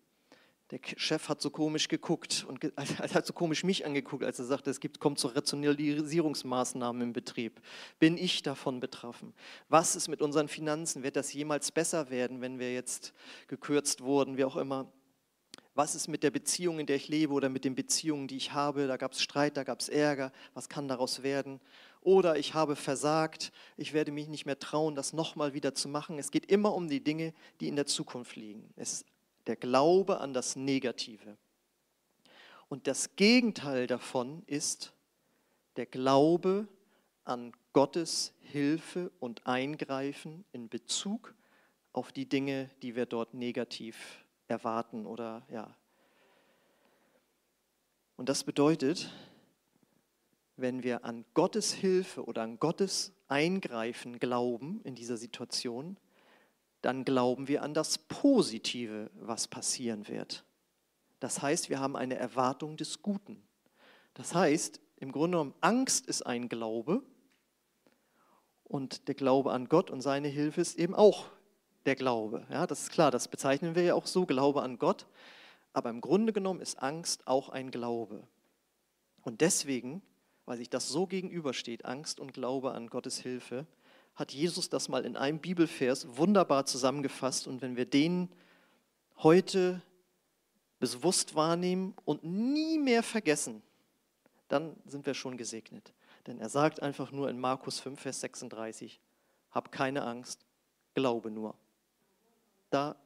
Der 0.70 0.80
Chef 0.96 1.30
hat 1.30 1.40
so 1.40 1.48
komisch 1.48 1.88
geguckt 1.88 2.44
und 2.46 2.60
ge 2.60 2.72
hat 2.76 3.26
so 3.26 3.32
komisch 3.32 3.64
mich 3.64 3.86
angeguckt, 3.86 4.22
als 4.22 4.38
er 4.38 4.44
sagte, 4.44 4.70
es 4.70 4.80
gibt, 4.80 5.00
kommt 5.00 5.18
zu 5.18 5.28
Rationalisierungsmaßnahmen 5.28 7.00
im 7.00 7.12
Betrieb. 7.14 7.60
Bin 7.98 8.18
ich 8.18 8.42
davon 8.42 8.78
betroffen? 8.78 9.32
Was 9.70 9.96
ist 9.96 10.08
mit 10.08 10.20
unseren 10.20 10.46
Finanzen? 10.46 11.02
Wird 11.02 11.16
das 11.16 11.32
jemals 11.32 11.72
besser 11.72 12.10
werden, 12.10 12.42
wenn 12.42 12.58
wir 12.58 12.72
jetzt 12.72 13.14
gekürzt 13.46 14.02
wurden, 14.02 14.36
wie 14.36 14.44
auch 14.44 14.56
immer? 14.56 14.92
Was 15.78 15.94
ist 15.94 16.08
mit 16.08 16.24
der 16.24 16.32
Beziehung, 16.32 16.80
in 16.80 16.86
der 16.86 16.96
ich 16.96 17.06
lebe 17.06 17.32
oder 17.32 17.48
mit 17.48 17.64
den 17.64 17.76
Beziehungen, 17.76 18.26
die 18.26 18.36
ich 18.36 18.52
habe? 18.52 18.88
Da 18.88 18.96
gab 18.96 19.12
es 19.12 19.22
Streit, 19.22 19.56
da 19.56 19.62
gab 19.62 19.78
es 19.78 19.88
Ärger. 19.88 20.32
Was 20.52 20.68
kann 20.68 20.88
daraus 20.88 21.22
werden? 21.22 21.60
Oder 22.00 22.36
ich 22.36 22.54
habe 22.54 22.74
versagt, 22.74 23.52
ich 23.76 23.92
werde 23.92 24.10
mich 24.10 24.26
nicht 24.26 24.44
mehr 24.44 24.58
trauen, 24.58 24.96
das 24.96 25.12
nochmal 25.12 25.54
wieder 25.54 25.76
zu 25.76 25.88
machen. 25.88 26.18
Es 26.18 26.32
geht 26.32 26.50
immer 26.50 26.74
um 26.74 26.88
die 26.88 26.98
Dinge, 26.98 27.32
die 27.60 27.68
in 27.68 27.76
der 27.76 27.86
Zukunft 27.86 28.34
liegen. 28.34 28.68
Es 28.74 28.92
ist 28.92 29.06
der 29.46 29.54
Glaube 29.54 30.18
an 30.18 30.34
das 30.34 30.56
Negative. 30.56 31.36
Und 32.68 32.88
das 32.88 33.14
Gegenteil 33.14 33.86
davon 33.86 34.42
ist 34.46 34.92
der 35.76 35.86
Glaube 35.86 36.66
an 37.22 37.52
Gottes 37.72 38.32
Hilfe 38.40 39.12
und 39.20 39.46
Eingreifen 39.46 40.44
in 40.50 40.68
Bezug 40.68 41.36
auf 41.92 42.10
die 42.10 42.28
Dinge, 42.28 42.68
die 42.82 42.96
wir 42.96 43.06
dort 43.06 43.32
negativ 43.32 44.24
erwarten 44.48 45.06
oder 45.06 45.46
ja. 45.50 45.74
Und 48.16 48.28
das 48.28 48.42
bedeutet, 48.42 49.12
wenn 50.56 50.82
wir 50.82 51.04
an 51.04 51.24
Gottes 51.34 51.72
Hilfe 51.72 52.24
oder 52.24 52.42
an 52.42 52.58
Gottes 52.58 53.12
Eingreifen 53.28 54.18
glauben 54.18 54.80
in 54.82 54.96
dieser 54.96 55.16
Situation, 55.16 55.96
dann 56.82 57.04
glauben 57.04 57.46
wir 57.46 57.62
an 57.62 57.74
das 57.74 57.98
Positive, 57.98 59.10
was 59.14 59.46
passieren 59.46 60.08
wird. 60.08 60.44
Das 61.20 61.42
heißt, 61.42 61.68
wir 61.68 61.80
haben 61.80 61.96
eine 61.96 62.16
Erwartung 62.16 62.76
des 62.76 63.02
Guten. 63.02 63.42
Das 64.14 64.34
heißt, 64.34 64.80
im 64.96 65.12
Grunde 65.12 65.36
genommen, 65.38 65.54
Angst 65.60 66.06
ist 66.06 66.22
ein 66.22 66.48
Glaube 66.48 67.02
und 68.64 69.08
der 69.08 69.14
Glaube 69.14 69.52
an 69.52 69.68
Gott 69.68 69.90
und 69.90 70.00
seine 70.00 70.28
Hilfe 70.28 70.60
ist 70.60 70.78
eben 70.78 70.94
auch 70.94 71.30
der 71.86 71.96
Glaube. 71.96 72.46
Ja, 72.50 72.66
das 72.66 72.82
ist 72.82 72.90
klar, 72.90 73.10
das 73.10 73.28
bezeichnen 73.28 73.74
wir 73.74 73.82
ja 73.82 73.94
auch 73.94 74.06
so, 74.06 74.26
Glaube 74.26 74.62
an 74.62 74.78
Gott. 74.78 75.06
Aber 75.72 75.90
im 75.90 76.00
Grunde 76.00 76.32
genommen 76.32 76.60
ist 76.60 76.82
Angst 76.82 77.26
auch 77.26 77.48
ein 77.48 77.70
Glaube. 77.70 78.26
Und 79.22 79.40
deswegen, 79.40 80.02
weil 80.44 80.58
sich 80.58 80.70
das 80.70 80.88
so 80.88 81.06
gegenübersteht, 81.06 81.84
Angst 81.84 82.20
und 82.20 82.32
Glaube 82.32 82.72
an 82.72 82.88
Gottes 82.88 83.18
Hilfe, 83.18 83.66
hat 84.14 84.32
Jesus 84.32 84.68
das 84.68 84.88
mal 84.88 85.04
in 85.04 85.16
einem 85.16 85.38
Bibelvers 85.38 86.16
wunderbar 86.16 86.66
zusammengefasst. 86.66 87.46
Und 87.46 87.62
wenn 87.62 87.76
wir 87.76 87.86
den 87.86 88.28
heute 89.18 89.82
bewusst 90.80 91.34
wahrnehmen 91.34 91.94
und 92.04 92.24
nie 92.24 92.78
mehr 92.78 93.02
vergessen, 93.02 93.62
dann 94.48 94.76
sind 94.86 95.06
wir 95.06 95.14
schon 95.14 95.36
gesegnet. 95.36 95.92
Denn 96.26 96.40
er 96.40 96.48
sagt 96.48 96.82
einfach 96.82 97.12
nur 97.12 97.28
in 97.30 97.38
Markus 97.38 97.80
5, 97.80 98.00
Vers 98.00 98.20
36, 98.20 99.00
hab 99.50 99.70
keine 99.72 100.02
Angst, 100.02 100.44
glaube 100.94 101.30
nur. 101.30 101.54
Da 102.70 102.96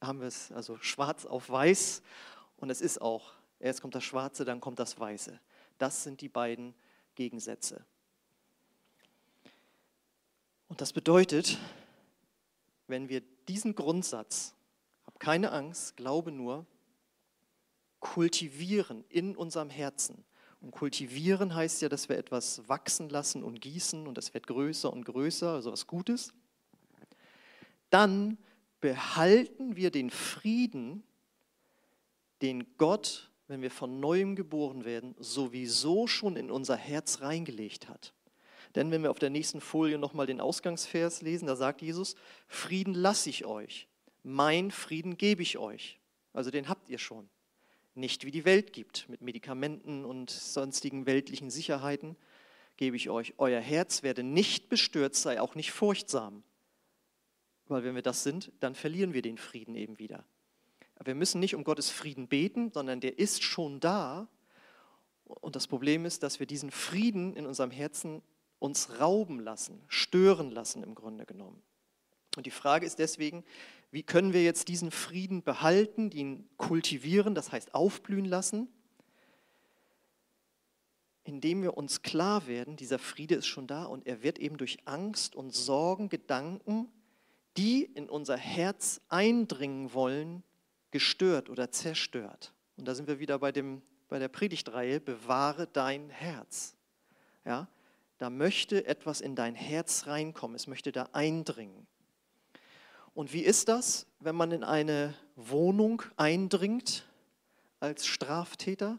haben 0.00 0.20
wir 0.20 0.28
es 0.28 0.52
also 0.52 0.78
schwarz 0.78 1.24
auf 1.26 1.48
weiß 1.48 2.02
und 2.56 2.70
es 2.70 2.80
ist 2.80 3.00
auch, 3.00 3.32
erst 3.58 3.80
kommt 3.80 3.94
das 3.94 4.04
Schwarze, 4.04 4.44
dann 4.44 4.60
kommt 4.60 4.78
das 4.78 4.98
Weiße. 4.98 5.38
Das 5.78 6.02
sind 6.02 6.20
die 6.20 6.28
beiden 6.28 6.74
Gegensätze. 7.14 7.84
Und 10.68 10.80
das 10.80 10.92
bedeutet, 10.92 11.58
wenn 12.86 13.08
wir 13.08 13.22
diesen 13.48 13.74
Grundsatz, 13.74 14.54
hab 15.06 15.20
keine 15.20 15.52
Angst, 15.52 15.96
glaube 15.96 16.32
nur, 16.32 16.66
kultivieren 18.00 19.04
in 19.08 19.36
unserem 19.36 19.70
Herzen. 19.70 20.24
Und 20.60 20.70
kultivieren 20.72 21.54
heißt 21.54 21.82
ja, 21.82 21.88
dass 21.88 22.08
wir 22.08 22.16
etwas 22.16 22.68
wachsen 22.68 23.08
lassen 23.08 23.42
und 23.42 23.60
gießen 23.60 24.06
und 24.06 24.16
das 24.16 24.34
wird 24.34 24.46
größer 24.46 24.92
und 24.92 25.04
größer, 25.04 25.52
also 25.52 25.72
was 25.72 25.86
Gutes. 25.86 26.32
Dann 27.90 28.38
behalten 28.86 29.74
wir 29.74 29.90
den 29.90 30.10
Frieden, 30.10 31.02
den 32.40 32.76
Gott, 32.76 33.32
wenn 33.48 33.60
wir 33.60 33.72
von 33.72 33.98
neuem 33.98 34.36
geboren 34.36 34.84
werden, 34.84 35.16
sowieso 35.18 36.06
schon 36.06 36.36
in 36.36 36.52
unser 36.52 36.76
Herz 36.76 37.20
reingelegt 37.20 37.88
hat. 37.88 38.14
Denn 38.76 38.92
wenn 38.92 39.02
wir 39.02 39.10
auf 39.10 39.18
der 39.18 39.30
nächsten 39.30 39.60
Folie 39.60 39.98
nochmal 39.98 40.28
den 40.28 40.40
Ausgangsvers 40.40 41.20
lesen, 41.20 41.48
da 41.48 41.56
sagt 41.56 41.82
Jesus, 41.82 42.14
Frieden 42.46 42.94
lasse 42.94 43.28
ich 43.28 43.44
euch, 43.44 43.88
mein 44.22 44.70
Frieden 44.70 45.18
gebe 45.18 45.42
ich 45.42 45.58
euch. 45.58 45.98
Also 46.32 46.52
den 46.52 46.68
habt 46.68 46.88
ihr 46.88 46.98
schon. 46.98 47.28
Nicht 47.96 48.24
wie 48.24 48.30
die 48.30 48.44
Welt 48.44 48.72
gibt, 48.72 49.08
mit 49.08 49.20
Medikamenten 49.20 50.04
und 50.04 50.30
sonstigen 50.30 51.06
weltlichen 51.06 51.50
Sicherheiten, 51.50 52.14
gebe 52.76 52.94
ich 52.94 53.10
euch. 53.10 53.34
Euer 53.38 53.60
Herz 53.60 54.04
werde 54.04 54.22
nicht 54.22 54.68
bestürzt, 54.68 55.22
sei 55.22 55.40
auch 55.40 55.56
nicht 55.56 55.72
furchtsam. 55.72 56.44
Weil 57.68 57.84
wenn 57.84 57.94
wir 57.94 58.02
das 58.02 58.22
sind, 58.22 58.52
dann 58.60 58.74
verlieren 58.74 59.12
wir 59.12 59.22
den 59.22 59.38
Frieden 59.38 59.74
eben 59.74 59.98
wieder. 59.98 60.24
wir 61.04 61.14
müssen 61.14 61.40
nicht 61.40 61.54
um 61.54 61.64
Gottes 61.64 61.90
Frieden 61.90 62.28
beten, 62.28 62.70
sondern 62.72 63.00
der 63.00 63.18
ist 63.18 63.42
schon 63.42 63.80
da. 63.80 64.28
Und 65.24 65.56
das 65.56 65.66
Problem 65.66 66.04
ist, 66.04 66.22
dass 66.22 66.38
wir 66.38 66.46
diesen 66.46 66.70
Frieden 66.70 67.34
in 67.34 67.46
unserem 67.46 67.70
Herzen 67.70 68.22
uns 68.58 69.00
rauben 69.00 69.40
lassen, 69.40 69.82
stören 69.88 70.50
lassen 70.50 70.82
im 70.82 70.94
Grunde 70.94 71.26
genommen. 71.26 71.62
Und 72.36 72.46
die 72.46 72.50
Frage 72.50 72.86
ist 72.86 72.98
deswegen, 72.98 73.44
wie 73.90 74.02
können 74.02 74.32
wir 74.32 74.42
jetzt 74.42 74.68
diesen 74.68 74.90
Frieden 74.90 75.42
behalten, 75.42 76.10
ihn 76.10 76.48
kultivieren, 76.56 77.34
das 77.34 77.52
heißt 77.52 77.74
aufblühen 77.74 78.24
lassen, 78.24 78.68
indem 81.24 81.62
wir 81.62 81.76
uns 81.76 82.02
klar 82.02 82.46
werden, 82.46 82.76
dieser 82.76 82.98
Friede 82.98 83.34
ist 83.34 83.46
schon 83.46 83.66
da 83.66 83.84
und 83.84 84.06
er 84.06 84.22
wird 84.22 84.38
eben 84.38 84.58
durch 84.58 84.78
Angst 84.84 85.34
und 85.34 85.54
Sorgen, 85.54 86.08
Gedanken, 86.08 86.88
die 87.56 87.84
in 87.84 88.08
unser 88.08 88.36
Herz 88.36 89.00
eindringen 89.08 89.92
wollen, 89.92 90.42
gestört 90.90 91.50
oder 91.50 91.70
zerstört. 91.70 92.52
Und 92.76 92.86
da 92.86 92.94
sind 92.94 93.08
wir 93.08 93.18
wieder 93.18 93.38
bei, 93.38 93.52
dem, 93.52 93.82
bei 94.08 94.18
der 94.18 94.28
Predigtreihe, 94.28 95.00
bewahre 95.00 95.66
dein 95.66 96.10
Herz. 96.10 96.76
Ja, 97.44 97.68
da 98.18 98.30
möchte 98.30 98.86
etwas 98.86 99.20
in 99.20 99.34
dein 99.34 99.54
Herz 99.54 100.06
reinkommen, 100.06 100.56
es 100.56 100.66
möchte 100.66 100.92
da 100.92 101.08
eindringen. 101.12 101.86
Und 103.14 103.32
wie 103.32 103.42
ist 103.42 103.68
das, 103.68 104.06
wenn 104.20 104.36
man 104.36 104.52
in 104.52 104.64
eine 104.64 105.14
Wohnung 105.36 106.02
eindringt 106.16 107.06
als 107.80 108.06
Straftäter 108.06 108.98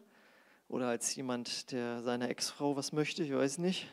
oder 0.68 0.88
als 0.88 1.16
jemand, 1.16 1.72
der 1.72 2.02
seiner 2.02 2.30
Ex-Frau 2.30 2.76
was 2.76 2.92
möchte, 2.92 3.24
ich 3.24 3.34
weiß 3.34 3.60
nicht? 3.60 3.88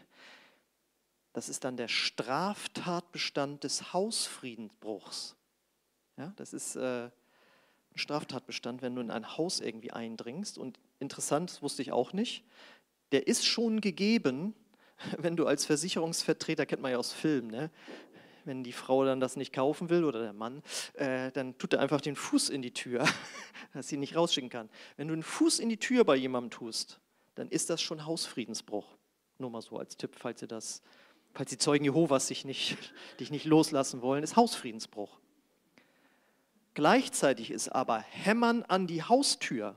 Das 1.34 1.48
ist 1.48 1.64
dann 1.64 1.76
der 1.76 1.88
Straftatbestand 1.88 3.64
des 3.64 3.92
Hausfriedensbruchs. 3.92 5.36
Ja, 6.16 6.32
das 6.36 6.52
ist 6.52 6.76
äh, 6.76 7.06
ein 7.06 7.10
Straftatbestand, 7.96 8.82
wenn 8.82 8.94
du 8.94 9.02
in 9.02 9.10
ein 9.10 9.36
Haus 9.36 9.60
irgendwie 9.60 9.90
eindringst. 9.90 10.56
Und 10.56 10.78
interessant, 11.00 11.50
das 11.50 11.60
wusste 11.60 11.82
ich 11.82 11.90
auch 11.92 12.12
nicht, 12.12 12.44
der 13.12 13.26
ist 13.26 13.44
schon 13.44 13.80
gegeben, 13.80 14.54
wenn 15.18 15.36
du 15.36 15.44
als 15.46 15.66
Versicherungsvertreter, 15.66 16.66
kennt 16.66 16.80
man 16.80 16.92
ja 16.92 16.98
aus 16.98 17.12
Filmen, 17.12 17.48
ne? 17.48 17.70
wenn 18.44 18.62
die 18.62 18.72
Frau 18.72 19.04
dann 19.04 19.20
das 19.20 19.36
nicht 19.36 19.52
kaufen 19.52 19.88
will 19.88 20.04
oder 20.04 20.20
der 20.20 20.34
Mann, 20.34 20.62
äh, 20.94 21.32
dann 21.32 21.58
tut 21.58 21.72
er 21.72 21.80
einfach 21.80 22.00
den 22.00 22.14
Fuß 22.14 22.50
in 22.50 22.62
die 22.62 22.72
Tür, 22.72 23.04
dass 23.72 23.88
sie 23.88 23.96
nicht 23.96 24.14
rausschicken 24.14 24.50
kann. 24.50 24.70
Wenn 24.96 25.08
du 25.08 25.14
einen 25.14 25.22
Fuß 25.24 25.58
in 25.58 25.68
die 25.68 25.78
Tür 25.78 26.04
bei 26.04 26.14
jemandem 26.14 26.50
tust, 26.50 27.00
dann 27.34 27.48
ist 27.48 27.70
das 27.70 27.82
schon 27.82 28.06
Hausfriedensbruch. 28.06 28.96
Nur 29.38 29.50
mal 29.50 29.62
so 29.62 29.78
als 29.78 29.96
Tipp, 29.96 30.14
falls 30.16 30.42
ihr 30.42 30.48
das, 30.48 30.82
falls 31.34 31.50
die 31.50 31.58
Zeugen 31.58 31.84
Jehovas 31.84 32.26
sich 32.28 32.44
nicht, 32.44 32.76
dich 33.20 33.30
nicht 33.30 33.44
loslassen 33.44 34.02
wollen, 34.02 34.22
ist 34.22 34.36
Hausfriedensbruch. 34.36 35.18
Gleichzeitig 36.74 37.50
ist 37.50 37.68
aber 37.68 37.98
Hämmern 37.98 38.62
an 38.64 38.86
die 38.86 39.02
Haustür, 39.02 39.76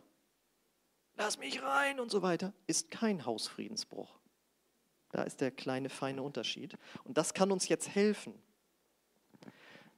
lass 1.15 1.37
mich 1.37 1.61
rein 1.61 1.99
und 1.99 2.09
so 2.09 2.21
weiter, 2.21 2.53
ist 2.65 2.89
kein 2.89 3.25
Hausfriedensbruch. 3.25 4.17
Da 5.11 5.23
ist 5.23 5.41
der 5.41 5.51
kleine 5.51 5.89
feine 5.89 6.21
Unterschied. 6.21 6.77
Und 7.03 7.17
das 7.17 7.33
kann 7.33 7.51
uns 7.51 7.67
jetzt 7.67 7.89
helfen, 7.89 8.33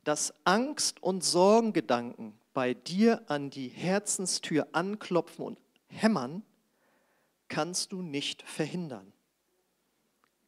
dass 0.04 0.34
Angst 0.44 1.02
und 1.02 1.24
Sorgengedanken 1.24 2.38
bei 2.54 2.74
dir 2.74 3.24
an 3.30 3.50
die 3.50 3.70
Herzenstür 3.70 4.68
anklopfen 4.74 5.46
und 5.46 5.60
hämmern, 5.88 6.44
kannst 7.48 7.92
du 7.92 8.02
nicht 8.02 8.44
verhindern. 8.44 9.12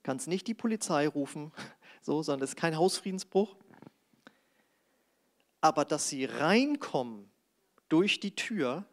Kannst 0.04 0.28
nicht 0.28 0.48
die 0.48 0.54
Polizei 0.54 1.08
rufen, 1.08 1.52
so, 2.02 2.24
sondern 2.24 2.44
es 2.44 2.52
ist 2.52 2.56
kein 2.56 2.78
Hausfriedensbruch. 2.78 3.56
Aber 5.62 5.86
dass 5.86 6.10
sie 6.10 6.26
reinkommen 6.26 7.30
durch 7.88 8.20
die 8.20 8.36
Tür, 8.36 8.86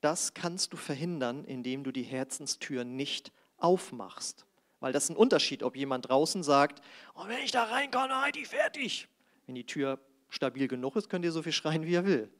das 0.00 0.34
kannst 0.34 0.72
du 0.72 0.76
verhindern, 0.76 1.44
indem 1.44 1.82
du 1.82 1.90
die 1.90 2.02
Herzenstür 2.02 2.84
nicht 2.84 3.32
aufmachst. 3.56 4.46
Weil 4.80 4.92
das 4.92 5.04
ist 5.04 5.10
ein 5.10 5.16
Unterschied, 5.16 5.62
ob 5.62 5.76
jemand 5.76 6.08
draußen 6.08 6.42
sagt, 6.42 6.82
oh, 7.14 7.26
wenn 7.26 7.42
ich 7.42 7.50
da 7.50 7.64
rein 7.64 7.90
kann, 7.90 8.14
halt 8.14 8.36
ich 8.36 8.48
fertig. 8.48 9.08
Wenn 9.46 9.54
die 9.54 9.64
Tür 9.64 9.98
stabil 10.28 10.68
genug 10.68 10.96
ist, 10.96 11.08
könnt 11.08 11.24
ihr 11.24 11.32
so 11.32 11.42
viel 11.42 11.52
schreien, 11.52 11.86
wie 11.86 11.94
er 11.94 12.04
will. 12.04 12.30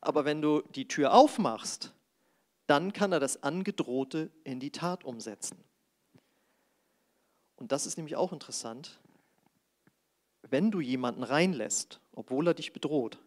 Aber 0.00 0.24
wenn 0.24 0.42
du 0.42 0.62
die 0.74 0.86
Tür 0.86 1.14
aufmachst, 1.14 1.92
dann 2.66 2.92
kann 2.92 3.12
er 3.12 3.20
das 3.20 3.42
Angedrohte 3.42 4.30
in 4.44 4.60
die 4.60 4.70
Tat 4.70 5.02
umsetzen. 5.02 5.56
Und 7.58 7.72
das 7.72 7.86
ist 7.86 7.96
nämlich 7.96 8.16
auch 8.16 8.32
interessant. 8.32 9.00
Wenn 10.42 10.70
du 10.70 10.80
jemanden 10.80 11.24
reinlässt, 11.24 12.00
obwohl 12.14 12.46
er 12.46 12.54
dich 12.54 12.72
bedroht, 12.72 13.18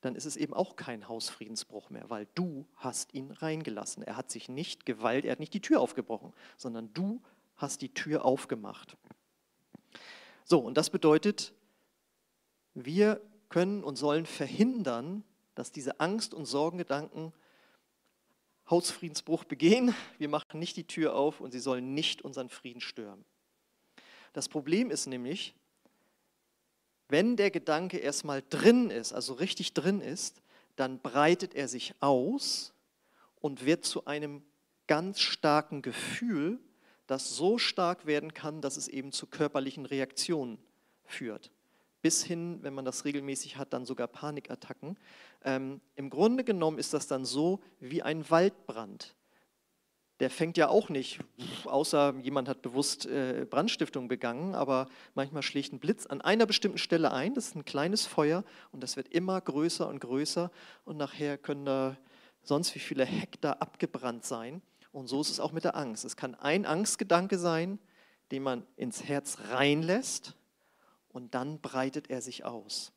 dann 0.00 0.14
ist 0.14 0.24
es 0.24 0.36
eben 0.36 0.54
auch 0.54 0.76
kein 0.76 1.08
Hausfriedensbruch 1.08 1.90
mehr, 1.90 2.08
weil 2.08 2.26
du 2.34 2.66
hast 2.76 3.12
ihn 3.12 3.32
reingelassen. 3.32 4.02
Er 4.04 4.16
hat 4.16 4.30
sich 4.30 4.48
nicht 4.48 4.86
Gewalt, 4.86 5.24
er 5.24 5.32
hat 5.32 5.40
nicht 5.40 5.52
die 5.52 5.60
Tür 5.60 5.80
aufgebrochen, 5.80 6.32
sondern 6.56 6.94
du 6.94 7.20
hast 7.56 7.82
die 7.82 7.92
Tür 7.92 8.24
aufgemacht. 8.24 8.96
So, 10.44 10.60
und 10.60 10.76
das 10.76 10.88
bedeutet, 10.88 11.52
wir 12.74 13.20
können 13.48 13.82
und 13.84 13.96
sollen 13.96 14.24
verhindern, 14.24 15.24
dass 15.56 15.72
diese 15.72 16.00
Angst- 16.00 16.32
und 16.32 16.46
Sorgengedanken 16.46 17.32
Hausfriedensbruch 18.70 19.44
begehen. 19.44 19.94
Wir 20.18 20.28
machen 20.28 20.58
nicht 20.58 20.76
die 20.76 20.86
Tür 20.86 21.14
auf 21.14 21.40
und 21.40 21.50
sie 21.50 21.58
sollen 21.58 21.94
nicht 21.94 22.22
unseren 22.22 22.48
Frieden 22.48 22.80
stören. 22.80 23.24
Das 24.32 24.48
Problem 24.48 24.90
ist 24.90 25.06
nämlich, 25.06 25.54
wenn 27.08 27.36
der 27.36 27.50
Gedanke 27.50 27.98
erstmal 27.98 28.42
drin 28.48 28.90
ist, 28.90 29.12
also 29.12 29.34
richtig 29.34 29.74
drin 29.74 30.00
ist, 30.00 30.40
dann 30.76 31.00
breitet 31.00 31.54
er 31.54 31.66
sich 31.66 31.94
aus 32.00 32.72
und 33.40 33.66
wird 33.66 33.84
zu 33.84 34.06
einem 34.06 34.42
ganz 34.86 35.20
starken 35.20 35.82
Gefühl, 35.82 36.60
das 37.06 37.34
so 37.34 37.58
stark 37.58 38.06
werden 38.06 38.34
kann, 38.34 38.60
dass 38.60 38.76
es 38.76 38.86
eben 38.86 39.10
zu 39.10 39.26
körperlichen 39.26 39.84
Reaktionen 39.84 40.58
führt. 41.04 41.50
Bis 42.02 42.24
hin, 42.24 42.58
wenn 42.62 42.72
man 42.72 42.84
das 42.84 43.04
regelmäßig 43.04 43.56
hat, 43.56 43.72
dann 43.72 43.84
sogar 43.84 44.08
Panikattacken. 44.08 44.98
Ähm, 45.44 45.80
Im 45.96 46.08
Grunde 46.10 46.44
genommen 46.44 46.78
ist 46.78 46.94
das 46.94 47.06
dann 47.06 47.24
so 47.24 47.60
wie 47.78 48.02
ein 48.02 48.28
Waldbrand. 48.30 49.14
der 50.20 50.30
fängt 50.30 50.58
ja 50.58 50.68
auch 50.68 50.90
nicht, 50.90 51.20
außer 51.64 52.14
jemand 52.22 52.48
hat 52.48 52.60
bewusst 52.60 53.06
äh, 53.06 53.46
Brandstiftung 53.48 54.06
begangen, 54.06 54.54
aber 54.54 54.86
manchmal 55.14 55.42
schlägt 55.42 55.72
ein 55.72 55.80
Blitz 55.80 56.06
an 56.06 56.20
einer 56.20 56.44
bestimmten 56.44 56.78
Stelle 56.78 57.10
ein, 57.12 57.34
das 57.34 57.48
ist 57.48 57.56
ein 57.56 57.64
kleines 57.64 58.06
Feuer 58.06 58.44
und 58.70 58.82
das 58.82 58.96
wird 58.96 59.08
immer 59.08 59.40
größer 59.40 59.88
und 59.88 59.98
größer 59.98 60.50
und 60.84 60.98
nachher 60.98 61.38
können 61.38 61.64
da 61.64 61.96
sonst 62.42 62.74
wie 62.74 62.80
viele 62.80 63.04
Hektar 63.04 63.62
abgebrannt 63.62 64.24
sein. 64.24 64.62
Und 64.92 65.06
so 65.06 65.20
ist 65.20 65.30
es 65.30 65.40
auch 65.40 65.52
mit 65.52 65.64
der 65.64 65.76
Angst. 65.76 66.04
Es 66.04 66.16
kann 66.16 66.34
ein 66.34 66.66
Angstgedanke 66.66 67.38
sein, 67.38 67.78
den 68.30 68.42
man 68.42 68.66
ins 68.76 69.04
Herz 69.04 69.38
reinlässt 69.50 70.34
und 71.12 71.34
dann 71.34 71.60
breitet 71.60 72.10
er 72.10 72.22
sich 72.22 72.44
aus. 72.44 72.92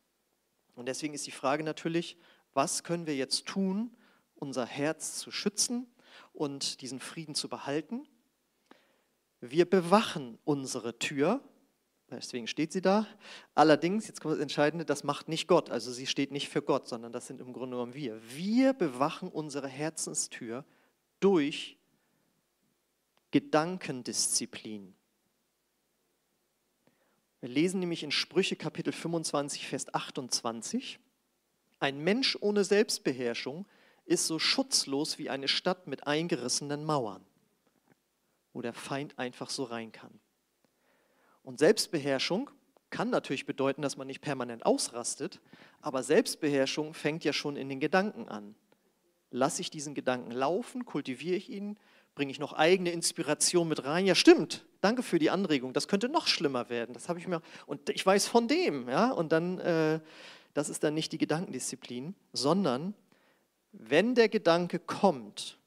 Und 0.74 0.86
deswegen 0.86 1.14
ist 1.14 1.26
die 1.26 1.32
Frage 1.32 1.62
natürlich, 1.62 2.16
was 2.52 2.84
können 2.84 3.06
wir 3.06 3.16
jetzt 3.16 3.46
tun, 3.46 3.96
unser 4.34 4.66
Herz 4.66 5.18
zu 5.18 5.30
schützen 5.30 5.86
und 6.32 6.80
diesen 6.80 7.00
Frieden 7.00 7.34
zu 7.34 7.48
behalten? 7.48 8.06
Wir 9.40 9.68
bewachen 9.68 10.38
unsere 10.44 10.98
Tür, 10.98 11.40
deswegen 12.10 12.46
steht 12.46 12.72
sie 12.72 12.80
da. 12.80 13.06
Allerdings, 13.54 14.08
jetzt 14.08 14.20
kommt 14.20 14.34
das 14.34 14.40
Entscheidende, 14.40 14.84
das 14.84 15.04
macht 15.04 15.28
nicht 15.28 15.48
Gott, 15.48 15.70
also 15.70 15.92
sie 15.92 16.06
steht 16.06 16.30
nicht 16.30 16.48
für 16.48 16.62
Gott, 16.62 16.88
sondern 16.88 17.12
das 17.12 17.26
sind 17.26 17.40
im 17.40 17.52
Grunde 17.52 17.76
genommen 17.76 17.94
wir. 17.94 18.20
Wir 18.34 18.72
bewachen 18.72 19.28
unsere 19.28 19.68
Herzenstür 19.68 20.64
durch 21.20 21.78
Gedankendisziplin. 23.32 24.94
Wir 27.44 27.50
lesen 27.50 27.80
nämlich 27.80 28.02
in 28.02 28.10
Sprüche 28.10 28.56
Kapitel 28.56 28.90
25, 28.90 29.68
Vers 29.68 29.92
28, 29.92 30.98
ein 31.78 32.02
Mensch 32.02 32.38
ohne 32.40 32.64
Selbstbeherrschung 32.64 33.66
ist 34.06 34.26
so 34.26 34.38
schutzlos 34.38 35.18
wie 35.18 35.28
eine 35.28 35.46
Stadt 35.46 35.86
mit 35.86 36.06
eingerissenen 36.06 36.86
Mauern, 36.86 37.22
wo 38.54 38.62
der 38.62 38.72
Feind 38.72 39.18
einfach 39.18 39.50
so 39.50 39.64
rein 39.64 39.92
kann. 39.92 40.18
Und 41.42 41.58
Selbstbeherrschung 41.58 42.48
kann 42.88 43.10
natürlich 43.10 43.44
bedeuten, 43.44 43.82
dass 43.82 43.98
man 43.98 44.06
nicht 44.06 44.22
permanent 44.22 44.64
ausrastet, 44.64 45.42
aber 45.82 46.02
Selbstbeherrschung 46.02 46.94
fängt 46.94 47.24
ja 47.24 47.34
schon 47.34 47.56
in 47.56 47.68
den 47.68 47.78
Gedanken 47.78 48.26
an. 48.26 48.54
Lasse 49.30 49.60
ich 49.60 49.68
diesen 49.68 49.94
Gedanken 49.94 50.30
laufen, 50.30 50.86
kultiviere 50.86 51.36
ich 51.36 51.50
ihn, 51.50 51.78
bringe 52.14 52.30
ich 52.30 52.38
noch 52.38 52.52
eigene 52.52 52.90
Inspiration 52.90 53.68
mit 53.68 53.84
rein. 53.84 54.06
Ja, 54.06 54.14
stimmt. 54.14 54.64
Danke 54.80 55.02
für 55.02 55.18
die 55.18 55.30
Anregung. 55.30 55.72
Das 55.72 55.88
könnte 55.88 56.08
noch 56.08 56.26
schlimmer 56.26 56.68
werden. 56.68 56.92
Das 56.92 57.08
habe 57.08 57.18
ich 57.18 57.26
mir 57.26 57.42
und 57.66 57.88
ich 57.90 58.04
weiß 58.04 58.28
von 58.28 58.48
dem, 58.48 58.88
ja. 58.88 59.10
Und 59.10 59.32
dann, 59.32 59.58
äh, 59.58 60.00
das 60.52 60.68
ist 60.68 60.84
dann 60.84 60.94
nicht 60.94 61.12
die 61.12 61.18
Gedankendisziplin, 61.18 62.14
sondern 62.32 62.94
wenn 63.72 64.14
der 64.14 64.28
Gedanke 64.28 64.78
kommt, 64.78 65.58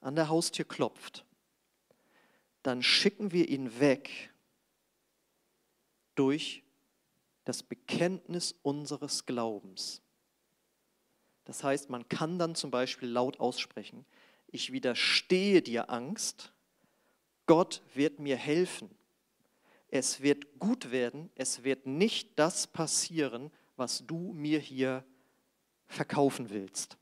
an 0.00 0.14
der 0.14 0.28
Haustür 0.28 0.64
klopft, 0.64 1.24
dann 2.62 2.82
schicken 2.82 3.32
wir 3.32 3.48
ihn 3.48 3.80
weg 3.80 4.30
durch 6.14 6.62
das 7.44 7.62
Bekenntnis 7.62 8.54
unseres 8.62 9.26
Glaubens. 9.26 10.02
Das 11.44 11.64
heißt, 11.64 11.90
man 11.90 12.08
kann 12.08 12.38
dann 12.38 12.54
zum 12.54 12.70
Beispiel 12.70 13.08
laut 13.08 13.40
aussprechen, 13.40 14.04
ich 14.52 14.72
widerstehe 14.72 15.62
dir 15.62 15.90
Angst, 15.90 16.52
Gott 17.46 17.82
wird 17.94 18.18
mir 18.18 18.36
helfen. 18.36 18.90
Es 19.88 20.20
wird 20.20 20.58
gut 20.58 20.92
werden, 20.92 21.30
es 21.34 21.64
wird 21.64 21.86
nicht 21.86 22.38
das 22.38 22.66
passieren, 22.66 23.50
was 23.76 24.06
du 24.06 24.32
mir 24.32 24.60
hier 24.60 25.04
verkaufen 25.88 26.50
willst. 26.50 26.96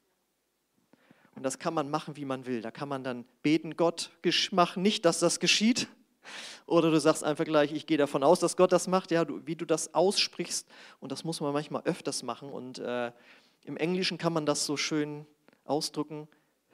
Und 1.34 1.42
das 1.42 1.58
kann 1.58 1.74
man 1.74 1.90
machen, 1.90 2.16
wie 2.16 2.24
man 2.24 2.46
will. 2.46 2.62
Da 2.62 2.70
kann 2.70 2.88
man 2.88 3.04
dann 3.04 3.24
beten, 3.42 3.76
Gott, 3.76 4.10
mach 4.50 4.76
nicht, 4.76 5.04
dass 5.04 5.20
das 5.20 5.38
geschieht. 5.38 5.86
Oder 6.66 6.90
du 6.90 6.98
sagst 6.98 7.24
einfach 7.24 7.44
gleich, 7.44 7.72
ich 7.72 7.86
gehe 7.86 7.96
davon 7.96 8.22
aus, 8.22 8.40
dass 8.40 8.56
Gott 8.56 8.72
das 8.72 8.88
macht. 8.88 9.10
Ja, 9.10 9.24
du, 9.24 9.46
wie 9.46 9.54
du 9.54 9.64
das 9.64 9.94
aussprichst. 9.94 10.66
Und 11.00 11.12
das 11.12 11.24
muss 11.24 11.40
man 11.40 11.52
manchmal 11.52 11.82
öfters 11.84 12.22
machen. 12.22 12.50
Und 12.50 12.78
äh, 12.78 13.12
im 13.64 13.76
Englischen 13.76 14.18
kann 14.18 14.32
man 14.32 14.46
das 14.46 14.66
so 14.66 14.76
schön 14.76 15.26
ausdrücken. 15.64 16.26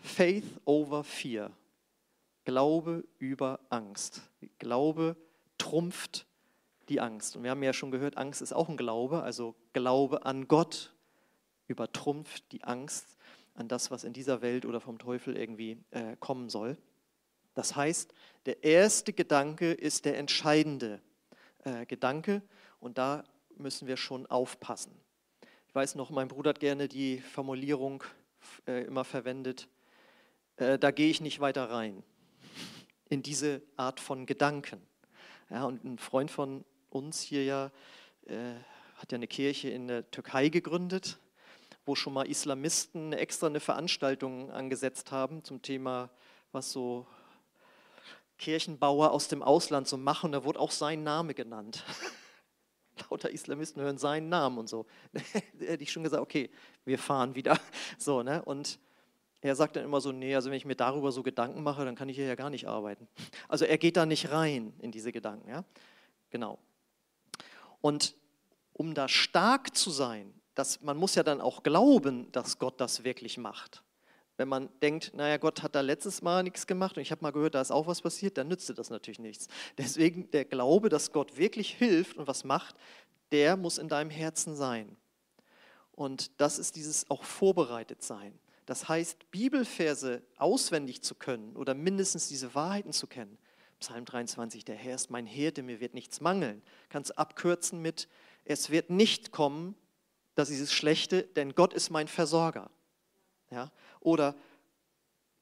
Faith 0.04 0.60
over 0.66 1.02
fear. 1.02 1.50
Glaube 2.44 3.04
über 3.18 3.58
Angst. 3.70 4.20
Glaube 4.58 5.16
trumpft 5.56 6.26
die 6.90 7.00
Angst. 7.00 7.34
Und 7.34 7.42
wir 7.42 7.50
haben 7.50 7.62
ja 7.62 7.72
schon 7.72 7.90
gehört, 7.90 8.18
Angst 8.18 8.42
ist 8.42 8.52
auch 8.52 8.68
ein 8.68 8.76
Glaube, 8.76 9.22
also 9.22 9.54
Glaube 9.72 10.26
an 10.26 10.46
Gott 10.46 10.94
übertrumpft 11.68 12.52
die 12.52 12.62
Angst 12.64 13.16
an 13.54 13.66
das, 13.66 13.90
was 13.90 14.04
in 14.04 14.12
dieser 14.12 14.42
Welt 14.42 14.66
oder 14.66 14.78
vom 14.78 14.98
Teufel 14.98 15.38
irgendwie 15.38 15.78
äh, 15.90 16.16
kommen 16.20 16.50
soll. 16.50 16.76
Das 17.54 17.74
heißt, 17.74 18.12
der 18.44 18.62
erste 18.62 19.14
Gedanke 19.14 19.72
ist 19.72 20.04
der 20.04 20.18
entscheidende 20.18 21.00
äh, 21.64 21.86
Gedanke 21.86 22.42
und 22.78 22.98
da 22.98 23.24
müssen 23.56 23.88
wir 23.88 23.96
schon 23.96 24.26
aufpassen. 24.26 24.92
Ich 25.66 25.74
weiß 25.74 25.94
noch, 25.94 26.10
mein 26.10 26.28
Bruder 26.28 26.50
hat 26.50 26.60
gerne 26.60 26.88
die 26.88 27.20
Formulierung 27.20 28.04
äh, 28.66 28.84
immer 28.84 29.04
verwendet, 29.04 29.66
äh, 30.56 30.78
da 30.78 30.90
gehe 30.90 31.10
ich 31.10 31.20
nicht 31.20 31.40
weiter 31.40 31.70
rein 31.70 32.02
in 33.08 33.22
diese 33.22 33.62
Art 33.76 34.00
von 34.00 34.26
Gedanken. 34.26 34.80
Ja, 35.50 35.64
und 35.64 35.84
ein 35.84 35.98
Freund 35.98 36.30
von 36.30 36.64
uns 36.90 37.20
hier 37.20 37.44
ja 37.44 37.70
äh, 38.26 38.54
hat 38.96 39.12
ja 39.12 39.16
eine 39.16 39.26
Kirche 39.26 39.68
in 39.68 39.88
der 39.88 40.10
Türkei 40.10 40.48
gegründet, 40.48 41.18
wo 41.84 41.94
schon 41.94 42.12
mal 42.12 42.26
Islamisten 42.26 43.12
extra 43.12 43.48
eine 43.48 43.60
Veranstaltung 43.60 44.50
angesetzt 44.50 45.12
haben 45.12 45.44
zum 45.44 45.60
Thema, 45.60 46.10
was 46.52 46.72
so 46.72 47.06
Kirchenbauer 48.38 49.10
aus 49.10 49.28
dem 49.28 49.42
Ausland 49.42 49.86
so 49.86 49.96
machen. 49.96 50.32
Da 50.32 50.44
wurde 50.44 50.60
auch 50.60 50.70
sein 50.70 51.02
Name 51.02 51.34
genannt. 51.34 51.84
Lauter 53.10 53.30
Islamisten 53.30 53.82
hören 53.82 53.98
seinen 53.98 54.28
Namen 54.28 54.58
und 54.58 54.68
so. 54.68 54.86
da 55.12 55.20
hätte 55.66 55.82
ich 55.82 55.92
schon 55.92 56.04
gesagt, 56.04 56.22
okay, 56.22 56.50
wir 56.84 56.98
fahren 56.98 57.34
wieder. 57.34 57.58
So, 57.98 58.22
ne? 58.22 58.42
Und 58.42 58.78
er 59.48 59.56
sagt 59.56 59.76
dann 59.76 59.84
immer 59.84 60.00
so, 60.00 60.10
nee, 60.12 60.34
also 60.34 60.50
wenn 60.50 60.56
ich 60.56 60.64
mir 60.64 60.74
darüber 60.74 61.12
so 61.12 61.22
Gedanken 61.22 61.62
mache, 61.62 61.84
dann 61.84 61.94
kann 61.94 62.08
ich 62.08 62.16
hier 62.16 62.26
ja 62.26 62.34
gar 62.34 62.50
nicht 62.50 62.66
arbeiten. 62.66 63.08
Also 63.48 63.64
er 63.66 63.78
geht 63.78 63.96
da 63.96 64.06
nicht 64.06 64.30
rein 64.30 64.72
in 64.80 64.90
diese 64.90 65.12
Gedanken, 65.12 65.48
ja? 65.48 65.64
Genau. 66.30 66.58
Und 67.80 68.16
um 68.72 68.94
da 68.94 69.08
stark 69.08 69.76
zu 69.76 69.90
sein, 69.90 70.32
das, 70.54 70.80
man 70.80 70.96
muss 70.96 71.14
ja 71.14 71.22
dann 71.22 71.40
auch 71.40 71.62
glauben, 71.62 72.32
dass 72.32 72.58
Gott 72.58 72.80
das 72.80 73.04
wirklich 73.04 73.38
macht. 73.38 73.82
Wenn 74.36 74.48
man 74.48 74.68
denkt, 74.82 75.12
naja, 75.14 75.36
Gott 75.36 75.62
hat 75.62 75.74
da 75.74 75.80
letztes 75.80 76.22
Mal 76.22 76.42
nichts 76.42 76.66
gemacht 76.66 76.96
und 76.96 77.02
ich 77.02 77.12
habe 77.12 77.22
mal 77.22 77.30
gehört, 77.30 77.54
da 77.54 77.60
ist 77.60 77.70
auch 77.70 77.86
was 77.86 78.00
passiert, 78.00 78.36
dann 78.36 78.48
nützt 78.48 78.76
das 78.76 78.90
natürlich 78.90 79.20
nichts. 79.20 79.48
Deswegen 79.78 80.30
der 80.30 80.44
Glaube, 80.44 80.88
dass 80.88 81.12
Gott 81.12 81.36
wirklich 81.36 81.74
hilft 81.74 82.16
und 82.16 82.26
was 82.26 82.44
macht, 82.44 82.74
der 83.30 83.56
muss 83.56 83.78
in 83.78 83.88
deinem 83.88 84.10
Herzen 84.10 84.56
sein. 84.56 84.96
Und 85.92 86.40
das 86.40 86.58
ist 86.58 86.74
dieses 86.76 87.10
auch 87.10 87.22
vorbereitet 87.22 88.02
sein. 88.02 88.36
Das 88.66 88.88
heißt, 88.88 89.30
Bibelverse 89.30 90.22
auswendig 90.36 91.02
zu 91.02 91.14
können 91.14 91.54
oder 91.56 91.74
mindestens 91.74 92.28
diese 92.28 92.54
Wahrheiten 92.54 92.92
zu 92.92 93.06
kennen. 93.06 93.38
Psalm 93.80 94.04
23, 94.04 94.64
der 94.64 94.76
Herr 94.76 94.94
ist 94.94 95.10
mein 95.10 95.26
Hirte, 95.26 95.62
mir 95.62 95.80
wird 95.80 95.94
nichts 95.94 96.20
mangeln. 96.20 96.62
Kannst 96.88 97.18
abkürzen 97.18 97.82
mit, 97.82 98.08
es 98.44 98.70
wird 98.70 98.88
nicht 98.88 99.32
kommen, 99.32 99.74
dass 100.34 100.48
dieses 100.48 100.72
Schlechte, 100.72 101.22
denn 101.22 101.54
Gott 101.54 101.74
ist 101.74 101.90
mein 101.90 102.08
Versorger. 102.08 102.70
Ja? 103.50 103.70
Oder 104.00 104.34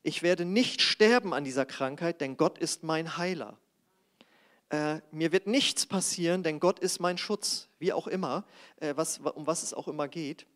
ich 0.02 0.22
werde 0.22 0.44
nicht 0.44 0.82
sterben 0.82 1.32
an 1.32 1.44
dieser 1.44 1.64
Krankheit, 1.64 2.20
denn 2.20 2.36
Gott 2.36 2.58
ist 2.58 2.82
mein 2.82 3.16
Heiler. 3.16 3.58
Äh, 4.70 5.00
mir 5.10 5.32
wird 5.32 5.46
nichts 5.46 5.86
passieren, 5.86 6.42
denn 6.42 6.58
Gott 6.58 6.78
ist 6.80 6.98
mein 6.98 7.18
Schutz, 7.18 7.68
wie 7.78 7.92
auch 7.92 8.06
immer, 8.06 8.44
äh, 8.80 8.94
was, 8.96 9.18
um 9.18 9.46
was 9.46 9.62
es 9.62 9.74
auch 9.74 9.86
immer 9.86 10.08
geht. 10.08 10.46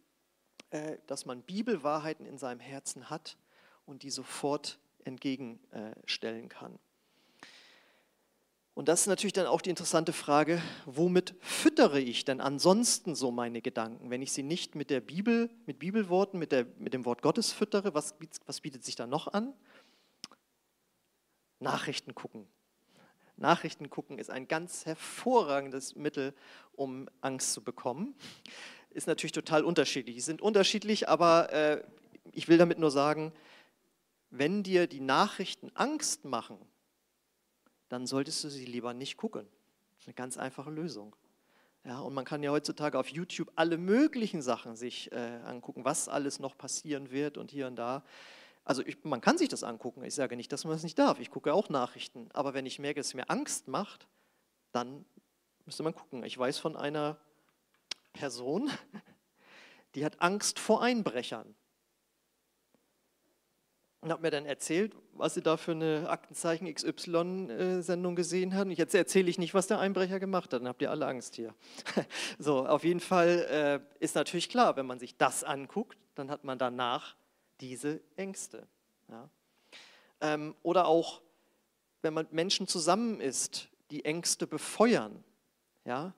Äh, 0.71 0.99
dass 1.07 1.27
man 1.27 1.43
Bibelwahrheiten 1.43 2.27
in 2.27 2.39
seinem 2.39 2.59
Herzen 2.59 3.09
hat 3.09 3.37
und 3.85 4.03
die 4.03 4.11
sofort 4.11 4.81
entgegenstellen 5.05 6.49
kann. 6.49 6.77
Und 8.75 8.89
das 8.89 9.03
ist 9.03 9.07
natürlich 9.07 9.33
dann 9.33 9.47
auch 9.47 9.63
die 9.63 9.71
interessante 9.71 10.13
Frage, 10.13 10.61
womit 10.85 11.37
füttere 11.41 12.01
ich 12.01 12.25
denn 12.25 12.41
ansonsten 12.41 13.15
so 13.15 13.31
meine 13.31 13.63
Gedanken? 13.63 14.11
Wenn 14.11 14.23
ich 14.23 14.33
sie 14.33 14.43
nicht 14.43 14.75
mit 14.75 14.91
der 14.91 15.01
Bibel, 15.01 15.49
mit 15.67 15.79
Bibelworten, 15.79 16.39
mit, 16.39 16.51
der, 16.51 16.67
mit 16.79 16.93
dem 16.93 17.05
Wort 17.05 17.23
Gottes 17.23 17.53
füttere, 17.53 17.95
was, 17.95 18.17
was 18.45 18.61
bietet 18.61 18.85
sich 18.85 18.97
da 18.97 19.07
noch 19.07 19.29
an? 19.29 19.55
Nachrichten 21.61 22.15
gucken. 22.15 22.49
Nachrichten 23.37 23.89
gucken 23.89 24.19
ist 24.19 24.31
ein 24.31 24.49
ganz 24.49 24.85
hervorragendes 24.85 25.95
Mittel, 25.95 26.35
um 26.73 27.09
Angst 27.21 27.53
zu 27.53 27.63
bekommen 27.63 28.15
ist 28.97 29.07
natürlich 29.07 29.33
total 29.33 29.65
unterschiedlich. 29.65 30.17
Die 30.17 30.23
sind 30.23 30.43
unterschiedlich, 30.43 31.09
aber 31.09 31.53
äh, 31.53 31.85
ich 32.33 32.49
will 32.49 32.59
damit 32.59 32.79
nur 32.79 32.91
sagen, 32.91 33.33
wenn 34.31 34.63
dir 34.63 34.87
die 34.87 35.01
Nachrichten 35.01 35.71
Angst 35.75 36.25
machen, 36.25 36.59
dann 37.89 38.07
solltest 38.07 38.43
du 38.43 38.49
sie 38.49 38.65
lieber 38.65 38.95
nicht 38.95 39.17
gucken. 39.17 39.47
Das 39.95 40.03
ist 40.03 40.09
eine 40.09 40.15
ganz 40.15 40.37
einfache 40.37 40.71
Lösung. 40.71 41.15
Ja, 41.85 42.01
und 42.01 42.15
man 42.15 42.25
kann 42.25 42.43
ja 42.43 42.51
heutzutage 42.51 42.99
auf 42.99 43.09
YouTube 43.09 43.53
alle 43.55 43.79
möglichen 43.79 44.43
Sachen 44.43 44.75
sich 44.75 45.13
äh, 45.13 45.17
angucken, 45.45 45.85
was 45.85 46.09
alles 46.09 46.41
noch 46.41 46.59
passieren 46.59 47.13
wird 47.13 47.39
und 47.39 47.53
hier 47.53 47.69
und 47.69 47.77
da. 47.77 48.03
Also 48.65 48.83
ich, 48.85 49.05
man 49.05 49.21
kann 49.21 49.39
sich 49.39 49.49
das 49.49 49.63
angucken. 49.63 50.03
Ich 50.03 50.15
sage 50.17 50.37
nicht, 50.37 50.51
dass 50.51 50.65
man 50.65 50.73
das 50.73 50.83
nicht 50.83 50.99
darf. 50.99 51.21
Ich 51.21 51.31
gucke 51.31 51.55
auch 51.55 51.69
Nachrichten. 51.69 52.29
Aber 52.33 52.55
wenn 52.55 52.67
ich 52.67 52.81
merke, 52.81 52.99
dass 52.99 53.09
es 53.09 53.15
mir 53.15 53.31
Angst 53.31 53.69
macht, 53.69 54.09
dann 54.73 55.05
müsste 55.65 55.85
man 55.85 55.95
gucken. 55.95 56.25
Ich 56.25 56.37
weiß 56.37 56.59
von 56.59 56.77
einer 56.77 57.19
Person, 58.17 58.71
die 59.95 60.05
hat 60.05 60.21
Angst 60.21 60.59
vor 60.59 60.83
Einbrechern. 60.83 61.55
Und 64.01 64.13
hat 64.13 64.23
mir 64.23 64.31
dann 64.31 64.47
erzählt, 64.47 64.95
was 65.15 65.35
sie 65.35 65.43
da 65.43 65.57
für 65.57 65.73
eine 65.73 66.09
Aktenzeichen 66.09 66.73
XY-Sendung 66.73 68.15
gesehen 68.15 68.55
hat. 68.55 68.67
Und 68.67 68.73
jetzt 68.73 68.95
erzähle 68.95 69.29
ich 69.29 69.39
nicht, 69.39 69.53
was 69.53 69.67
der 69.67 69.81
Einbrecher 69.81 70.21
gemacht 70.21 70.53
hat. 70.53 70.61
Dann 70.61 70.69
habt 70.69 70.83
ihr 70.83 70.91
alle 70.91 71.07
Angst 71.07 71.35
hier. 71.35 71.55
So, 72.39 72.67
auf 72.67 72.85
jeden 72.85 73.01
Fall 73.01 73.83
äh, 74.01 74.05
ist 74.05 74.15
natürlich 74.15 74.49
klar, 74.49 74.77
wenn 74.77 74.87
man 74.87 74.99
sich 74.99 75.17
das 75.17 75.43
anguckt, 75.43 75.99
dann 76.15 76.31
hat 76.31 76.45
man 76.45 76.59
danach 76.59 77.17
diese 77.61 78.01
Ängste. 78.17 78.69
Ja. 79.09 79.29
Ähm, 80.21 80.55
oder 80.63 80.87
auch, 80.87 81.23
wenn 82.03 82.15
man 82.15 82.27
mit 82.27 82.33
Menschen 82.33 82.69
zusammen 82.69 83.21
ist, 83.21 83.69
die 83.91 84.05
Ängste 84.05 84.47
befeuern. 84.47 85.25
Ja, 85.85 86.15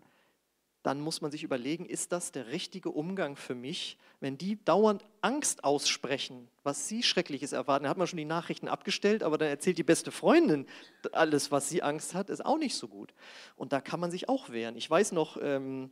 dann 0.88 1.02
muss 1.02 1.20
man 1.20 1.30
sich 1.30 1.42
überlegen, 1.42 1.84
ist 1.84 2.12
das 2.12 2.32
der 2.32 2.46
richtige 2.46 2.88
Umgang 2.88 3.36
für 3.36 3.54
mich, 3.54 3.98
wenn 4.20 4.38
die 4.38 4.56
dauernd 4.64 5.04
Angst 5.20 5.62
aussprechen, 5.62 6.48
was 6.62 6.88
sie 6.88 7.02
Schreckliches 7.02 7.52
erwarten. 7.52 7.84
Da 7.84 7.90
hat 7.90 7.98
man 7.98 8.06
schon 8.06 8.16
die 8.16 8.24
Nachrichten 8.24 8.68
abgestellt, 8.68 9.22
aber 9.22 9.36
dann 9.36 9.48
erzählt 9.48 9.76
die 9.76 9.82
beste 9.82 10.10
Freundin 10.10 10.64
alles, 11.12 11.52
was 11.52 11.68
sie 11.68 11.82
Angst 11.82 12.14
hat, 12.14 12.30
ist 12.30 12.42
auch 12.42 12.56
nicht 12.56 12.74
so 12.74 12.88
gut. 12.88 13.12
Und 13.54 13.74
da 13.74 13.82
kann 13.82 14.00
man 14.00 14.10
sich 14.10 14.30
auch 14.30 14.48
wehren. 14.48 14.78
Ich 14.78 14.88
weiß 14.88 15.12
noch, 15.12 15.36
ähm, 15.42 15.90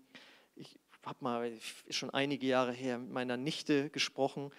ich 0.54 0.78
habe 1.04 1.18
mal 1.20 1.52
schon 1.90 2.08
einige 2.08 2.46
Jahre 2.46 2.72
her 2.72 2.96
mit 2.96 3.10
meiner 3.10 3.36
Nichte 3.36 3.90
gesprochen, 3.90 4.50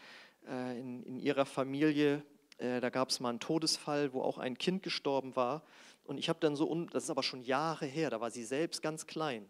äh, 0.48 0.80
in, 0.80 1.02
in 1.02 1.20
ihrer 1.20 1.48
Familie. 1.48 2.22
Äh, 2.60 2.80
da 2.80 2.92
gab 2.92 3.10
es 3.10 3.20
mal 3.20 3.30
einen 3.30 3.40
Todesfall, 3.40 4.14
wo 4.14 4.22
auch 4.22 4.38
ein 4.38 4.56
Kind 4.60 4.84
gestorben 4.84 5.36
war. 5.36 5.64
Und 6.04 6.20
ich 6.20 6.30
habe 6.30 6.38
dann 6.40 6.56
so, 6.56 6.86
das 6.92 7.06
ist 7.06 7.10
aber 7.10 7.24
schon 7.24 7.42
Jahre 7.42 7.88
her, 7.88 8.12
da 8.12 8.22
war 8.22 8.30
sie 8.30 8.46
selbst 8.46 8.84
ganz 8.84 9.08
klein. 9.08 9.50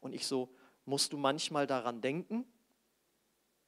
Und 0.00 0.14
ich 0.14 0.26
so, 0.26 0.54
musst 0.84 1.12
du 1.12 1.16
manchmal 1.16 1.66
daran 1.66 2.00
denken? 2.00 2.44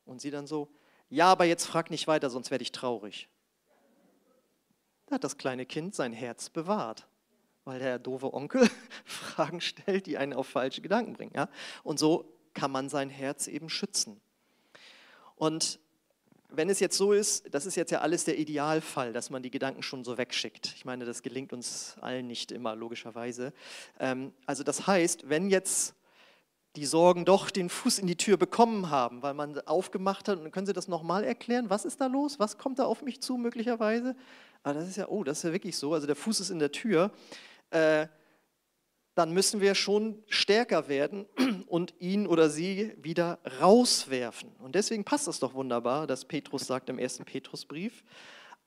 Und 0.04 0.20
sie 0.20 0.30
dann 0.30 0.46
so, 0.46 0.68
ja, 1.08 1.30
aber 1.30 1.44
jetzt 1.44 1.66
frag 1.66 1.90
nicht 1.90 2.06
weiter, 2.06 2.30
sonst 2.30 2.50
werde 2.50 2.62
ich 2.62 2.72
traurig. 2.72 3.28
Da 5.06 5.16
hat 5.16 5.24
das 5.24 5.36
kleine 5.36 5.66
Kind 5.66 5.94
sein 5.94 6.12
Herz 6.12 6.50
bewahrt, 6.50 7.08
weil 7.64 7.80
der 7.80 7.98
doofe 7.98 8.32
Onkel 8.32 8.68
Fragen 9.04 9.60
stellt, 9.60 10.06
die 10.06 10.18
einen 10.18 10.32
auf 10.32 10.46
falsche 10.46 10.80
Gedanken 10.80 11.14
bringen. 11.14 11.32
Ja? 11.34 11.48
Und 11.82 11.98
so 11.98 12.32
kann 12.54 12.70
man 12.70 12.88
sein 12.88 13.10
Herz 13.10 13.48
eben 13.48 13.68
schützen. 13.68 14.20
Und 15.34 15.80
wenn 16.48 16.68
es 16.68 16.80
jetzt 16.80 16.96
so 16.96 17.12
ist, 17.12 17.52
das 17.54 17.66
ist 17.66 17.76
jetzt 17.76 17.90
ja 17.90 18.00
alles 18.00 18.24
der 18.24 18.38
Idealfall, 18.38 19.12
dass 19.12 19.30
man 19.30 19.42
die 19.42 19.50
Gedanken 19.50 19.82
schon 19.82 20.04
so 20.04 20.18
wegschickt. 20.18 20.72
Ich 20.76 20.84
meine, 20.84 21.04
das 21.04 21.22
gelingt 21.22 21.52
uns 21.52 21.96
allen 22.00 22.26
nicht 22.26 22.52
immer, 22.52 22.74
logischerweise. 22.74 23.52
Ähm, 23.98 24.32
also 24.46 24.62
das 24.62 24.86
heißt, 24.86 25.28
wenn 25.28 25.50
jetzt 25.50 25.94
die 26.76 26.86
Sorgen 26.86 27.24
doch 27.24 27.50
den 27.50 27.68
Fuß 27.68 27.98
in 27.98 28.06
die 28.06 28.16
Tür 28.16 28.36
bekommen 28.36 28.90
haben, 28.90 29.22
weil 29.22 29.34
man 29.34 29.58
aufgemacht 29.60 30.28
hat. 30.28 30.38
Und 30.38 30.50
können 30.52 30.66
Sie 30.66 30.72
das 30.72 30.88
nochmal 30.88 31.24
erklären? 31.24 31.68
Was 31.68 31.84
ist 31.84 32.00
da 32.00 32.06
los? 32.06 32.38
Was 32.38 32.58
kommt 32.58 32.78
da 32.78 32.84
auf 32.84 33.02
mich 33.02 33.20
zu 33.20 33.36
möglicherweise? 33.36 34.14
Aber 34.62 34.76
ah, 34.76 34.80
das 34.80 34.88
ist 34.88 34.96
ja, 34.96 35.08
oh, 35.08 35.24
das 35.24 35.38
ist 35.38 35.44
ja 35.44 35.52
wirklich 35.52 35.76
so. 35.76 35.94
Also 35.94 36.06
der 36.06 36.16
Fuß 36.16 36.40
ist 36.40 36.50
in 36.50 36.58
der 36.58 36.70
Tür. 36.70 37.10
Äh, 37.70 38.06
dann 39.14 39.32
müssen 39.32 39.60
wir 39.60 39.74
schon 39.74 40.22
stärker 40.28 40.88
werden 40.88 41.26
und 41.66 41.94
ihn 41.98 42.26
oder 42.26 42.48
sie 42.48 42.92
wieder 43.02 43.38
rauswerfen. 43.60 44.50
Und 44.58 44.74
deswegen 44.74 45.04
passt 45.04 45.26
das 45.26 45.40
doch 45.40 45.54
wunderbar, 45.54 46.06
dass 46.06 46.24
Petrus 46.24 46.66
sagt 46.66 46.88
im 46.88 46.98
ersten 46.98 47.24
Petrusbrief, 47.24 48.04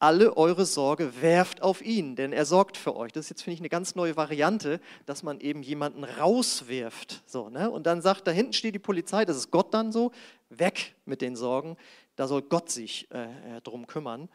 alle 0.03 0.35
eure 0.35 0.65
Sorge 0.65 1.21
werft 1.21 1.61
auf 1.61 1.81
ihn, 1.81 2.17
denn 2.17 2.33
er 2.33 2.45
sorgt 2.45 2.75
für 2.75 2.93
euch. 2.97 3.13
Das 3.13 3.25
ist 3.25 3.29
jetzt, 3.29 3.43
finde 3.43 3.53
ich, 3.53 3.61
eine 3.61 3.69
ganz 3.69 3.95
neue 3.95 4.17
Variante, 4.17 4.81
dass 5.05 5.23
man 5.23 5.39
eben 5.39 5.63
jemanden 5.63 6.03
rauswirft. 6.03 7.23
So, 7.25 7.47
ne? 7.47 7.71
Und 7.71 7.87
dann 7.87 8.01
sagt, 8.01 8.27
da 8.27 8.31
hinten 8.31 8.51
steht 8.51 8.75
die 8.75 8.79
Polizei, 8.79 9.23
das 9.23 9.37
ist 9.37 9.49
Gott 9.49 9.73
dann 9.73 9.93
so, 9.93 10.11
weg 10.49 10.93
mit 11.05 11.21
den 11.21 11.37
Sorgen, 11.37 11.77
da 12.17 12.27
soll 12.27 12.41
Gott 12.41 12.69
sich 12.69 13.09
äh, 13.11 13.23
äh 13.23 13.61
drum 13.63 13.87
kümmern. 13.87 14.27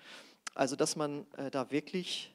Also, 0.54 0.74
dass 0.74 0.96
man 0.96 1.26
äh, 1.36 1.50
da 1.50 1.70
wirklich 1.70 2.34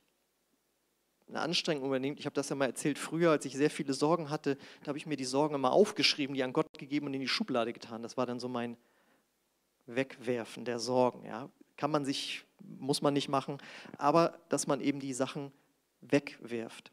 eine 1.28 1.39
Anstrengung 1.39 1.88
übernimmt. 1.88 2.19
Ich 2.19 2.28
habe 2.28 2.36
das 2.36 2.50
ja 2.50 2.56
mal 2.56 2.67
erzählt, 2.67 3.00
früher, 3.00 3.32
als 3.32 3.46
ich 3.46 3.58
sehr 3.58 3.72
viele 3.72 3.96
Sorgen 3.96 4.30
hatte, 4.30 4.58
da 4.84 4.89
habe 4.89 5.00
ich 5.00 5.08
mir 5.08 5.17
die 5.17 5.26
Sorgen 5.26 5.56
immer 5.56 5.72
aufgeschrieben, 5.72 6.36
die 6.36 6.43
an 6.43 6.54
Gott 6.54 6.67
gegeben 6.78 7.08
und 7.08 7.15
in 7.15 7.22
die 7.22 7.28
Schublade 7.28 7.74
getan. 7.74 8.04
Das 8.04 8.15
war 8.15 8.28
dann 8.28 8.39
so 8.39 8.48
mein 8.48 8.78
Wegwerfen 9.88 10.65
der 10.65 10.78
Sorgen. 10.78 11.26
Ja. 11.26 11.50
Kann 11.77 11.91
man 11.91 12.05
sich 12.05 12.45
muss 12.79 13.01
man 13.01 13.13
nicht 13.13 13.29
machen, 13.29 13.57
aber 13.97 14.39
dass 14.49 14.67
man 14.67 14.81
eben 14.81 14.99
die 14.99 15.13
Sachen 15.13 15.51
wegwirft. 16.01 16.91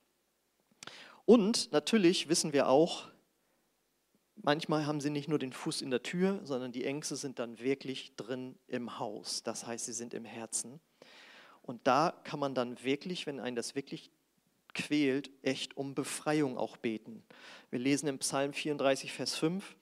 Und 1.25 1.73
natürlich 1.73 2.29
wissen 2.29 2.53
wir 2.53 2.69
auch, 2.69 3.09
manchmal 4.37 4.87
haben 4.87 5.01
sie 5.01 5.11
nicht 5.11 5.29
nur 5.29 5.39
den 5.39 5.53
Fuß 5.53 5.83
in 5.83 5.91
der 5.91 6.03
Tür, 6.03 6.41
sondern 6.45 6.73
die 6.73 6.85
Ängste 6.85 7.17
sind 7.17 7.39
dann 7.39 7.59
wirklich 7.59 8.17
drin 8.17 8.57
im 8.67 8.99
Haus. 8.99 9.43
Das 9.43 9.67
heißt, 9.67 9.87
sie 9.87 9.93
sind 9.93 10.15
im 10.15 10.25
Herzen. 10.25 10.81
Und 11.63 11.87
da 11.87 12.15
kann 12.25 12.41
man 12.41 12.55
dann 12.55 12.83
wirklich, 12.83 13.27
wenn 13.27 13.39
einen 13.39 13.57
das 13.57 13.75
wirklich 13.75 14.11
quält, 14.75 15.31
echt 15.43 15.77
um 15.77 15.95
Befreiung 15.95 16.57
auch 16.57 16.77
beten. 16.77 17.23
Wir 17.71 17.79
lesen 17.79 18.09
im 18.09 18.19
Psalm 18.19 18.53
34, 18.53 19.13
Vers 19.13 19.37
5, 19.37 19.77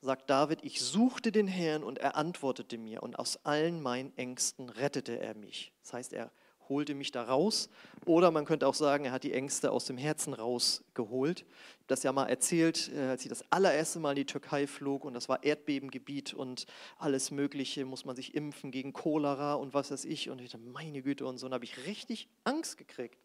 sagt 0.00 0.30
David, 0.30 0.60
ich 0.62 0.80
suchte 0.80 1.32
den 1.32 1.48
Herrn 1.48 1.82
und 1.82 1.98
er 1.98 2.16
antwortete 2.16 2.78
mir 2.78 3.02
und 3.02 3.18
aus 3.18 3.44
allen 3.44 3.82
meinen 3.82 4.16
Ängsten 4.16 4.68
rettete 4.68 5.18
er 5.18 5.34
mich. 5.34 5.72
Das 5.82 5.92
heißt, 5.92 6.12
er 6.12 6.30
holte 6.68 6.94
mich 6.94 7.10
da 7.10 7.24
raus 7.24 7.68
oder 8.04 8.30
man 8.30 8.44
könnte 8.44 8.66
auch 8.66 8.74
sagen, 8.74 9.06
er 9.06 9.12
hat 9.12 9.24
die 9.24 9.32
Ängste 9.32 9.72
aus 9.72 9.86
dem 9.86 9.96
Herzen 9.96 10.34
rausgeholt. 10.34 11.40
Ich 11.40 11.46
habe 11.46 11.86
das 11.86 12.02
ja 12.02 12.12
mal 12.12 12.26
erzählt, 12.26 12.90
äh, 12.94 13.08
als 13.08 13.22
ich 13.22 13.28
das 13.28 13.44
allererste 13.50 13.98
Mal 13.98 14.10
in 14.10 14.16
die 14.16 14.26
Türkei 14.26 14.66
flog 14.66 15.04
und 15.04 15.14
das 15.14 15.28
war 15.28 15.42
Erdbebengebiet 15.42 16.34
und 16.34 16.66
alles 16.98 17.30
Mögliche, 17.30 17.84
muss 17.84 18.04
man 18.04 18.16
sich 18.16 18.34
impfen 18.34 18.70
gegen 18.70 18.92
Cholera 18.92 19.54
und 19.54 19.74
was 19.74 19.90
weiß 19.90 20.04
ich 20.04 20.30
und 20.30 20.40
ich 20.40 20.50
dachte, 20.50 20.64
meine 20.64 21.02
Güte 21.02 21.26
und 21.26 21.38
so, 21.38 21.46
und 21.46 21.54
habe 21.54 21.64
ich 21.64 21.86
richtig 21.86 22.28
Angst 22.44 22.76
gekriegt. 22.76 23.18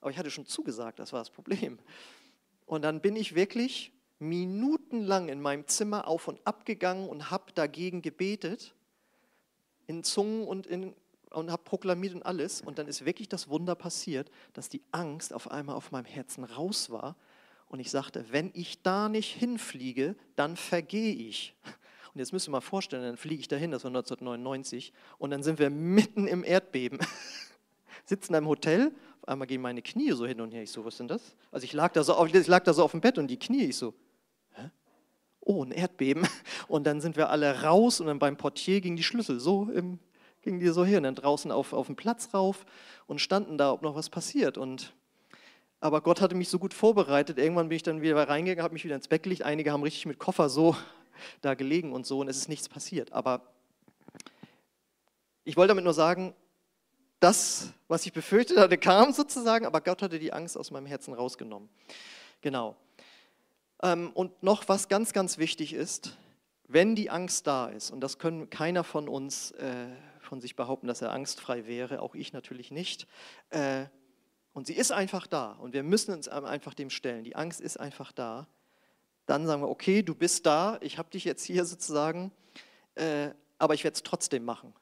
Aber 0.00 0.10
ich 0.10 0.18
hatte 0.18 0.30
schon 0.30 0.46
zugesagt, 0.46 1.00
das 1.00 1.12
war 1.12 1.20
das 1.20 1.30
Problem. 1.30 1.78
Und 2.66 2.82
dann 2.82 3.00
bin 3.00 3.16
ich 3.16 3.34
wirklich 3.34 3.92
minutenlang 4.18 5.28
in 5.28 5.40
meinem 5.40 5.66
Zimmer 5.66 6.08
auf 6.08 6.28
und 6.28 6.40
ab 6.44 6.64
gegangen 6.64 7.08
und 7.08 7.30
habe 7.30 7.52
dagegen 7.54 8.02
gebetet, 8.02 8.74
in 9.86 10.04
Zungen 10.04 10.46
und, 10.46 10.66
und 11.30 11.50
habe 11.50 11.62
proklamiert 11.62 12.14
und 12.14 12.22
alles. 12.22 12.60
Und 12.60 12.78
dann 12.78 12.88
ist 12.88 13.04
wirklich 13.04 13.28
das 13.28 13.48
Wunder 13.48 13.74
passiert, 13.74 14.30
dass 14.52 14.68
die 14.68 14.82
Angst 14.92 15.32
auf 15.32 15.50
einmal 15.50 15.76
auf 15.76 15.92
meinem 15.92 16.04
Herzen 16.04 16.44
raus 16.44 16.90
war. 16.90 17.16
Und 17.68 17.80
ich 17.80 17.90
sagte, 17.90 18.24
wenn 18.30 18.50
ich 18.54 18.82
da 18.82 19.08
nicht 19.08 19.34
hinfliege, 19.34 20.16
dann 20.36 20.56
vergehe 20.56 21.14
ich. 21.14 21.54
Und 22.14 22.20
jetzt 22.20 22.32
müsst 22.32 22.48
ihr 22.48 22.50
mal 22.50 22.60
vorstellen, 22.60 23.02
dann 23.02 23.16
fliege 23.16 23.40
ich 23.40 23.48
dahin, 23.48 23.70
das 23.70 23.84
war 23.84 23.90
1999, 23.90 24.92
und 25.18 25.30
dann 25.30 25.42
sind 25.42 25.58
wir 25.58 25.70
mitten 25.70 26.26
im 26.26 26.42
Erdbeben. 26.42 26.98
Sitzen 28.06 28.34
im 28.34 28.48
Hotel, 28.48 28.92
auf 29.20 29.28
einmal 29.28 29.46
gehen 29.46 29.60
meine 29.60 29.82
Knie 29.82 30.12
so 30.12 30.26
hin 30.26 30.40
und 30.40 30.52
her. 30.52 30.62
Ich 30.62 30.70
so, 30.70 30.84
was 30.84 30.94
ist 30.94 31.00
denn 31.00 31.08
das? 31.08 31.36
Also 31.52 31.64
ich 31.64 31.74
lag 31.74 31.92
da 31.92 32.02
so 32.02 32.14
auf, 32.14 32.32
ich 32.32 32.46
lag 32.46 32.64
da 32.64 32.72
so 32.72 32.82
auf 32.82 32.92
dem 32.92 33.02
Bett 33.02 33.18
und 33.18 33.28
die 33.28 33.38
Knie, 33.38 33.66
ich 33.66 33.76
so, 33.76 33.92
oh, 35.48 35.64
ein 35.64 35.72
Erdbeben. 35.72 36.28
Und 36.68 36.86
dann 36.86 37.00
sind 37.00 37.16
wir 37.16 37.30
alle 37.30 37.62
raus 37.62 38.00
und 38.00 38.06
dann 38.06 38.18
beim 38.18 38.36
Portier 38.36 38.80
ging 38.80 38.96
die 38.96 39.02
Schlüssel 39.02 39.40
so 39.40 39.70
im, 39.70 39.98
gingen 40.42 40.60
die 40.60 40.68
so 40.68 40.84
hier 40.84 40.98
und 40.98 41.04
dann 41.04 41.14
draußen 41.14 41.50
auf, 41.50 41.72
auf 41.72 41.86
den 41.86 41.96
Platz 41.96 42.34
rauf 42.34 42.66
und 43.06 43.20
standen 43.20 43.56
da, 43.56 43.72
ob 43.72 43.82
noch 43.82 43.94
was 43.94 44.10
passiert. 44.10 44.58
Und, 44.58 44.92
aber 45.80 46.02
Gott 46.02 46.20
hatte 46.20 46.34
mich 46.34 46.50
so 46.50 46.58
gut 46.58 46.74
vorbereitet. 46.74 47.38
Irgendwann 47.38 47.70
bin 47.70 47.76
ich 47.76 47.82
dann 47.82 48.02
wieder 48.02 48.28
reingegangen, 48.28 48.62
habe 48.62 48.74
mich 48.74 48.84
wieder 48.84 48.94
ins 48.94 49.08
Bett 49.08 49.22
gelegt. 49.22 49.42
Einige 49.42 49.72
haben 49.72 49.82
richtig 49.82 50.04
mit 50.04 50.18
Koffer 50.18 50.50
so 50.50 50.76
da 51.40 51.54
gelegen 51.54 51.92
und 51.92 52.06
so 52.06 52.20
und 52.20 52.28
es 52.28 52.36
ist 52.36 52.48
nichts 52.48 52.68
passiert. 52.68 53.12
Aber 53.12 53.40
ich 55.44 55.56
wollte 55.56 55.68
damit 55.68 55.84
nur 55.84 55.94
sagen, 55.94 56.34
das, 57.20 57.72
was 57.88 58.04
ich 58.04 58.12
befürchtet 58.12 58.58
hatte, 58.58 58.76
kam 58.76 59.12
sozusagen, 59.12 59.64
aber 59.64 59.80
Gott 59.80 60.02
hatte 60.02 60.18
die 60.18 60.32
Angst 60.32 60.58
aus 60.58 60.70
meinem 60.70 60.86
Herzen 60.86 61.14
rausgenommen. 61.14 61.70
Genau. 62.42 62.76
Ähm, 63.82 64.10
und 64.12 64.42
noch 64.42 64.68
was 64.68 64.88
ganz, 64.88 65.12
ganz 65.12 65.38
wichtig 65.38 65.72
ist, 65.72 66.16
wenn 66.66 66.94
die 66.94 67.10
Angst 67.10 67.46
da 67.46 67.68
ist, 67.68 67.90
und 67.90 68.00
das 68.00 68.18
können 68.18 68.50
keiner 68.50 68.84
von 68.84 69.08
uns 69.08 69.52
äh, 69.52 69.86
von 70.20 70.40
sich 70.40 70.56
behaupten, 70.56 70.86
dass 70.86 71.00
er 71.00 71.12
angstfrei 71.12 71.66
wäre, 71.66 72.02
auch 72.02 72.14
ich 72.14 72.32
natürlich 72.32 72.70
nicht, 72.70 73.06
äh, 73.50 73.86
und 74.52 74.66
sie 74.66 74.74
ist 74.74 74.90
einfach 74.90 75.26
da 75.26 75.52
und 75.52 75.72
wir 75.72 75.82
müssen 75.82 76.12
uns 76.12 76.28
einfach 76.28 76.74
dem 76.74 76.90
stellen, 76.90 77.24
die 77.24 77.36
Angst 77.36 77.60
ist 77.60 77.78
einfach 77.78 78.12
da, 78.12 78.48
dann 79.26 79.46
sagen 79.46 79.62
wir, 79.62 79.68
okay, 79.68 80.02
du 80.02 80.14
bist 80.14 80.46
da, 80.46 80.78
ich 80.80 80.98
habe 80.98 81.10
dich 81.10 81.24
jetzt 81.24 81.44
hier 81.44 81.64
sozusagen, 81.64 82.32
äh, 82.96 83.30
aber 83.58 83.74
ich 83.74 83.84
werde 83.84 83.94
es 83.94 84.02
trotzdem 84.02 84.44
machen 84.44 84.74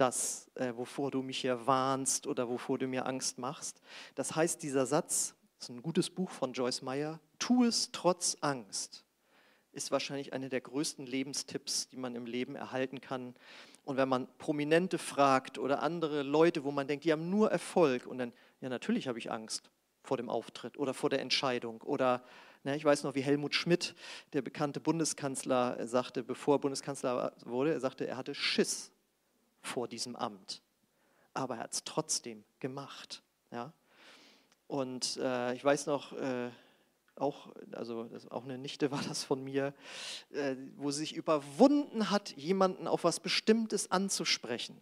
das, 0.00 0.50
äh, 0.54 0.72
wovor 0.76 1.10
du 1.10 1.22
mich 1.22 1.38
hier 1.38 1.66
warnst 1.66 2.26
oder 2.26 2.48
wovor 2.48 2.78
du 2.78 2.86
mir 2.86 3.06
Angst 3.06 3.38
machst. 3.38 3.82
Das 4.14 4.34
heißt, 4.34 4.62
dieser 4.62 4.86
Satz, 4.86 5.34
das 5.60 5.68
ist 5.68 5.76
ein 5.76 5.82
gutes 5.82 6.08
Buch 6.08 6.30
von 6.30 6.54
Joyce 6.54 6.80
Meyer, 6.80 7.20
tu 7.38 7.64
es 7.64 7.92
trotz 7.92 8.38
Angst. 8.40 9.04
ist 9.72 9.90
wahrscheinlich 9.90 10.32
einer 10.32 10.48
der 10.48 10.62
größten 10.62 11.04
Lebenstipps, 11.06 11.88
die 11.88 11.98
man 11.98 12.16
im 12.16 12.24
Leben 12.24 12.56
erhalten 12.56 13.02
kann. 13.02 13.34
Und 13.84 13.98
wenn 13.98 14.08
man 14.08 14.26
Prominente 14.38 14.96
fragt 14.96 15.58
oder 15.58 15.82
andere 15.82 16.22
Leute, 16.22 16.64
wo 16.64 16.70
man 16.70 16.88
denkt, 16.88 17.04
die 17.04 17.12
haben 17.12 17.28
nur 17.28 17.50
Erfolg 17.50 18.06
und 18.06 18.16
dann, 18.16 18.32
ja 18.62 18.70
natürlich 18.70 19.06
habe 19.06 19.18
ich 19.18 19.30
Angst 19.30 19.70
vor 20.02 20.16
dem 20.16 20.30
Auftritt 20.30 20.78
oder 20.78 20.94
vor 20.94 21.10
der 21.10 21.20
Entscheidung 21.20 21.82
oder 21.82 22.24
na, 22.62 22.72
ne, 22.72 22.76
ich 22.78 22.84
weiß 22.84 23.04
noch, 23.04 23.14
wie 23.14 23.22
Helmut 23.22 23.54
Schmidt, 23.54 23.94
der 24.32 24.42
bekannte 24.42 24.80
Bundeskanzler, 24.80 25.86
sagte, 25.86 26.22
bevor 26.22 26.56
er 26.56 26.58
Bundeskanzler 26.60 27.34
wurde, 27.44 27.72
er 27.72 27.80
sagte, 27.80 28.06
er 28.06 28.16
hatte 28.16 28.34
Schiss 28.34 28.92
vor 29.60 29.88
diesem 29.88 30.16
Amt. 30.16 30.62
Aber 31.32 31.56
er 31.56 31.64
hat 31.64 31.72
es 31.72 31.84
trotzdem 31.84 32.44
gemacht. 32.58 33.22
Ja? 33.50 33.72
Und 34.70 35.16
äh, 35.16 35.52
ich 35.54 35.64
weiß 35.64 35.86
noch, 35.86 36.12
äh, 36.12 36.48
auch, 37.16 37.48
also 37.72 38.08
auch 38.30 38.44
eine 38.44 38.56
Nichte 38.56 38.90
war 38.92 39.02
das 39.02 39.24
von 39.24 39.42
mir, 39.42 39.74
äh, 40.30 40.54
wo 40.76 40.92
sie 40.92 41.00
sich 41.00 41.16
überwunden 41.16 42.08
hat, 42.10 42.30
jemanden 42.36 42.86
auf 42.86 43.02
was 43.02 43.18
Bestimmtes 43.18 43.90
anzusprechen. 43.90 44.80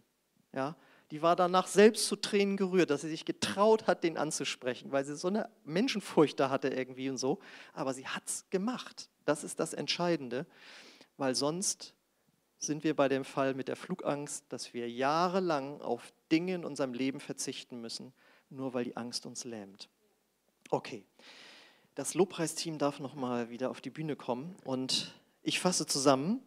Ja? 0.53 0.75
Die 1.09 1.23
war 1.23 1.35
danach 1.35 1.65
selbst 1.65 2.05
zu 2.05 2.17
Tränen 2.17 2.55
gerührt, 2.55 2.91
dass 2.91 3.01
sie 3.01 3.09
sich 3.09 3.25
getraut 3.25 3.87
hat, 3.87 4.03
den 4.03 4.19
anzusprechen, 4.19 4.91
weil 4.91 5.05
sie 5.05 5.15
so 5.15 5.27
eine 5.27 5.49
Menschenfurcht 5.63 6.39
da 6.39 6.51
hatte 6.51 6.67
irgendwie 6.67 7.09
und 7.09 7.17
so. 7.17 7.39
Aber 7.73 7.95
sie 7.95 8.05
hat 8.05 8.27
es 8.27 8.47
gemacht. 8.51 9.09
Das 9.25 9.43
ist 9.43 9.59
das 9.59 9.73
Entscheidende, 9.73 10.45
weil 11.17 11.33
sonst 11.33 11.95
sind 12.59 12.83
wir 12.83 12.95
bei 12.95 13.07
dem 13.07 13.25
Fall 13.25 13.55
mit 13.55 13.67
der 13.67 13.75
Flugangst, 13.75 14.45
dass 14.49 14.75
wir 14.75 14.87
jahrelang 14.87 15.81
auf 15.81 16.13
Dinge 16.31 16.53
in 16.53 16.63
unserem 16.63 16.93
Leben 16.93 17.19
verzichten 17.19 17.81
müssen, 17.81 18.13
nur 18.49 18.73
weil 18.73 18.83
die 18.83 18.97
Angst 18.97 19.25
uns 19.25 19.43
lähmt. 19.43 19.89
Okay, 20.69 21.03
das 21.95 22.13
Lobpreisteam 22.13 22.77
darf 22.77 22.99
nochmal 22.99 23.49
wieder 23.49 23.69
auf 23.69 23.81
die 23.81 23.89
Bühne 23.89 24.15
kommen 24.15 24.55
und 24.63 25.13
ich 25.41 25.59
fasse 25.59 25.85
zusammen. 25.85 26.41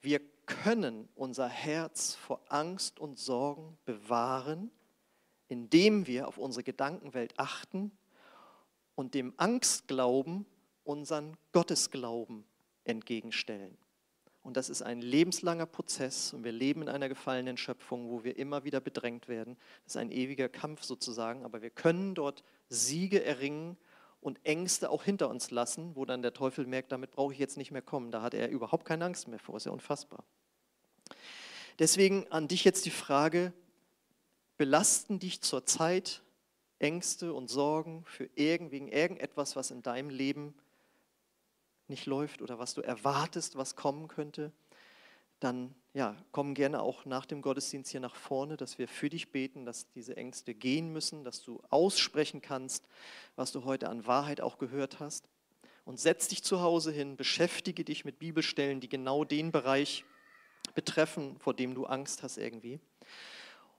Wir 0.00 0.20
können 0.46 1.08
unser 1.14 1.48
Herz 1.48 2.14
vor 2.14 2.40
Angst 2.48 3.00
und 3.00 3.18
Sorgen 3.18 3.76
bewahren, 3.84 4.70
indem 5.48 6.06
wir 6.06 6.28
auf 6.28 6.38
unsere 6.38 6.62
Gedankenwelt 6.62 7.38
achten 7.38 7.90
und 8.94 9.14
dem 9.14 9.34
Angstglauben 9.36 10.46
unseren 10.84 11.36
Gottesglauben 11.52 12.44
entgegenstellen. 12.84 13.76
Und 14.46 14.56
das 14.56 14.70
ist 14.70 14.80
ein 14.80 15.02
lebenslanger 15.02 15.66
Prozess 15.66 16.32
und 16.32 16.44
wir 16.44 16.52
leben 16.52 16.82
in 16.82 16.88
einer 16.88 17.08
gefallenen 17.08 17.56
Schöpfung, 17.56 18.08
wo 18.10 18.22
wir 18.22 18.38
immer 18.38 18.62
wieder 18.62 18.78
bedrängt 18.78 19.26
werden. 19.26 19.56
Das 19.82 19.94
ist 19.94 19.96
ein 19.96 20.12
ewiger 20.12 20.48
Kampf 20.48 20.84
sozusagen, 20.84 21.44
aber 21.44 21.62
wir 21.62 21.70
können 21.70 22.14
dort 22.14 22.44
Siege 22.68 23.24
erringen 23.24 23.76
und 24.20 24.38
Ängste 24.44 24.88
auch 24.90 25.02
hinter 25.02 25.30
uns 25.30 25.50
lassen, 25.50 25.96
wo 25.96 26.04
dann 26.04 26.22
der 26.22 26.32
Teufel 26.32 26.64
merkt, 26.64 26.92
damit 26.92 27.10
brauche 27.10 27.32
ich 27.32 27.40
jetzt 27.40 27.56
nicht 27.56 27.72
mehr 27.72 27.82
kommen. 27.82 28.12
Da 28.12 28.22
hat 28.22 28.34
er 28.34 28.48
überhaupt 28.48 28.84
keine 28.84 29.04
Angst 29.04 29.26
mehr 29.26 29.40
vor, 29.40 29.56
ist 29.56 29.66
ja 29.66 29.72
unfassbar. 29.72 30.22
Deswegen 31.80 32.30
an 32.30 32.46
dich 32.46 32.62
jetzt 32.62 32.86
die 32.86 32.90
Frage, 32.90 33.52
belasten 34.58 35.18
dich 35.18 35.40
zurzeit 35.40 36.22
Ängste 36.78 37.34
und 37.34 37.48
Sorgen 37.48 38.04
für 38.04 38.30
irgend, 38.36 38.70
wegen 38.70 38.86
irgendetwas, 38.86 39.56
was 39.56 39.72
in 39.72 39.82
deinem 39.82 40.10
Leben 40.10 40.54
nicht 41.88 42.06
läuft 42.06 42.42
oder 42.42 42.58
was 42.58 42.74
du 42.74 42.80
erwartest, 42.80 43.56
was 43.56 43.76
kommen 43.76 44.08
könnte, 44.08 44.52
dann 45.40 45.74
ja, 45.92 46.16
komm 46.32 46.54
gerne 46.54 46.82
auch 46.82 47.04
nach 47.04 47.26
dem 47.26 47.42
Gottesdienst 47.42 47.90
hier 47.90 48.00
nach 48.00 48.14
vorne, 48.14 48.56
dass 48.56 48.78
wir 48.78 48.88
für 48.88 49.08
dich 49.08 49.32
beten, 49.32 49.64
dass 49.64 49.90
diese 49.92 50.16
Ängste 50.16 50.54
gehen 50.54 50.92
müssen, 50.92 51.24
dass 51.24 51.42
du 51.42 51.62
aussprechen 51.70 52.42
kannst, 52.42 52.86
was 53.34 53.52
du 53.52 53.64
heute 53.64 53.88
an 53.88 54.06
Wahrheit 54.06 54.40
auch 54.40 54.58
gehört 54.58 55.00
hast. 55.00 55.28
Und 55.84 56.00
setz 56.00 56.28
dich 56.28 56.42
zu 56.42 56.60
Hause 56.60 56.90
hin, 56.90 57.16
beschäftige 57.16 57.84
dich 57.84 58.04
mit 58.04 58.18
Bibelstellen, 58.18 58.80
die 58.80 58.88
genau 58.88 59.24
den 59.24 59.52
Bereich 59.52 60.04
betreffen, 60.74 61.38
vor 61.38 61.54
dem 61.54 61.74
du 61.74 61.86
Angst 61.86 62.22
hast 62.22 62.38
irgendwie. 62.38 62.80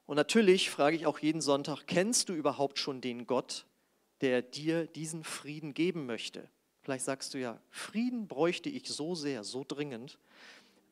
Und 0.05 0.15
natürlich 0.15 0.69
frage 0.69 0.95
ich 0.95 1.05
auch 1.05 1.19
jeden 1.19 1.41
Sonntag, 1.41 1.85
kennst 1.85 2.29
du 2.29 2.33
überhaupt 2.33 2.79
schon 2.79 3.01
den 3.01 3.27
Gott, 3.27 3.65
der 4.21 4.41
dir 4.41 4.87
diesen 4.87 5.23
Frieden 5.23 5.73
geben 5.73 6.05
möchte? 6.05 6.49
Vielleicht 6.87 7.03
sagst 7.03 7.33
du 7.33 7.37
ja, 7.37 7.59
Frieden 7.69 8.29
bräuchte 8.29 8.69
ich 8.69 8.87
so 8.87 9.13
sehr, 9.13 9.43
so 9.43 9.65
dringend. 9.67 10.17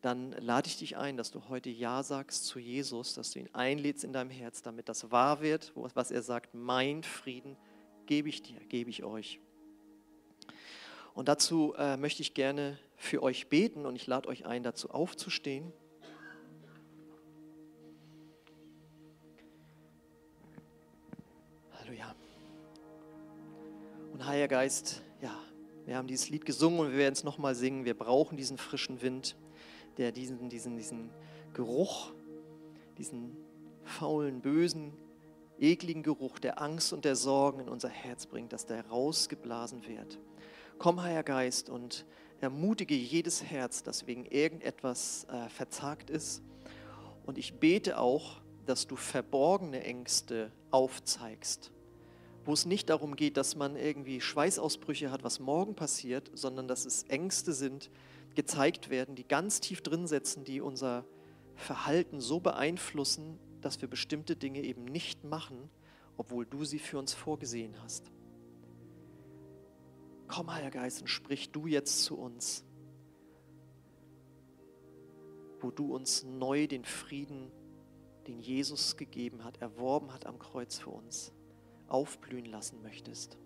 Dann 0.02 0.34
lade 0.34 0.68
ich 0.68 0.78
dich 0.78 0.98
ein, 0.98 1.16
dass 1.16 1.32
du 1.32 1.48
heute 1.48 1.70
Ja 1.70 2.04
sagst 2.04 2.48
zu 2.48 2.60
Jesus, 2.60 3.14
dass 3.14 3.32
du 3.32 3.40
ihn 3.40 3.50
einlädst 3.54 4.04
in 4.04 4.12
deinem 4.12 4.30
Herz, 4.30 4.62
damit 4.62 4.90
das 4.90 5.10
wahr 5.10 5.40
wird, 5.40 5.72
was 5.74 6.12
er 6.12 6.22
sagt, 6.22 6.54
mein 6.54 7.02
Frieden 7.02 7.56
gebe 8.08 8.28
ich 8.28 8.42
dir, 8.42 8.60
gebe 8.68 8.90
ich 8.90 9.06
euch. 9.06 9.40
Und 11.14 11.30
dazu 11.30 11.74
äh, 11.78 11.96
möchte 11.96 12.24
ich 12.24 12.34
gerne 12.34 12.78
für 12.98 13.24
euch 13.24 13.48
beten 13.48 13.86
und 13.86 13.96
ich 13.96 14.06
lade 14.06 14.28
euch 14.28 14.46
ein, 14.46 14.64
dazu 14.64 14.90
aufzustehen. 14.90 15.72
Halleluja. 21.72 22.14
Und 24.12 24.26
Heiliger 24.26 24.50
Geist, 24.50 25.02
wir 25.86 25.98
haben 25.98 26.08
dieses 26.08 26.30
Lied 26.30 26.46
gesungen 26.46 26.80
und 26.80 26.92
wir 26.92 26.98
werden 26.98 27.14
es 27.14 27.24
nochmal 27.24 27.54
singen. 27.54 27.86
Wir 27.86 27.94
brauchen 27.94 28.38
diesen 28.38 28.58
frischen 28.58 29.02
Wind, 29.02 29.36
der 29.98 30.12
diesen, 30.12 30.50
diesen, 30.50 30.78
diesen 30.78 31.12
Geruch, 31.54 32.12
diesen 32.98 33.38
faulen, 33.84 34.42
bösen, 34.42 34.94
ekligen 35.60 36.02
Geruch 36.02 36.40
der 36.40 36.60
Angst 36.62 36.92
und 36.92 37.06
der 37.06 37.16
Sorgen 37.16 37.60
in 37.60 37.70
unser 37.70 37.90
Herz 37.90 38.26
bringt, 38.26 38.52
dass 38.52 38.66
der 38.66 38.88
rausgeblasen 38.88 39.88
wird. 39.88 40.20
Komm, 40.80 41.02
Heiliger 41.02 41.24
Geist, 41.24 41.70
und 41.70 42.06
ermutige 42.42 42.96
jedes 42.96 43.44
Herz, 43.44 43.84
das 43.84 44.08
wegen 44.08 44.26
irgendetwas 44.26 45.26
äh, 45.26 45.50
verzagt 45.50 46.10
ist. 46.10 46.42
Und 47.26 47.38
ich 47.38 47.60
bete 47.60 48.00
auch, 48.00 48.42
dass 48.66 48.88
du 48.88 48.96
verborgene 48.96 49.84
Ängste 49.84 50.52
aufzeigst 50.72 51.72
wo 52.46 52.54
es 52.54 52.66
nicht 52.66 52.90
darum 52.90 53.16
geht, 53.16 53.38
dass 53.38 53.56
man 53.56 53.76
irgendwie 53.76 54.22
Schweißausbrüche 54.22 55.12
hat, 55.12 55.24
was 55.24 55.40
morgen 55.40 55.76
passiert, 55.76 56.30
sondern 56.34 56.68
dass 56.68 56.86
es 56.86 57.04
Ängste 57.04 57.54
sind, 57.54 57.90
gezeigt 58.36 58.90
werden, 58.90 59.16
die 59.16 59.28
ganz 59.28 59.60
tief 59.60 59.82
drin 59.82 60.06
sitzen, 60.06 60.44
die 60.44 60.62
unser 60.62 61.06
Verhalten 61.56 62.22
so 62.22 62.40
beeinflussen, 62.40 63.40
dass 63.62 63.82
wir 63.82 63.90
bestimmte 63.90 64.36
Dinge 64.36 64.62
eben 64.62 64.86
nicht 64.86 65.24
machen, 65.24 65.70
obwohl 66.18 66.46
du 66.46 66.66
sie 66.66 66.80
für 66.80 67.00
uns 67.00 67.14
vorgesehen 67.14 67.82
hast. 67.82 68.12
Komm, 70.28 70.54
Heiliger 70.54 70.72
Geist, 70.72 71.02
und 71.02 71.08
sprich 71.08 71.52
du 71.52 71.66
jetzt 71.66 72.04
zu 72.04 72.18
uns, 72.18 72.64
wo 75.62 75.72
du 75.72 75.96
uns 75.96 76.24
neu 76.24 76.68
den 76.68 76.86
Frieden, 76.86 77.52
den 78.28 78.40
Jesus 78.40 78.98
gegeben 78.98 79.44
hat, 79.44 79.62
erworben 79.62 80.14
hat 80.14 80.26
am 80.26 80.38
Kreuz 80.38 80.78
für 80.78 80.90
uns 80.90 81.35
aufblühen 81.96 82.46
lassen 82.46 82.82
möchtest. 82.82 83.38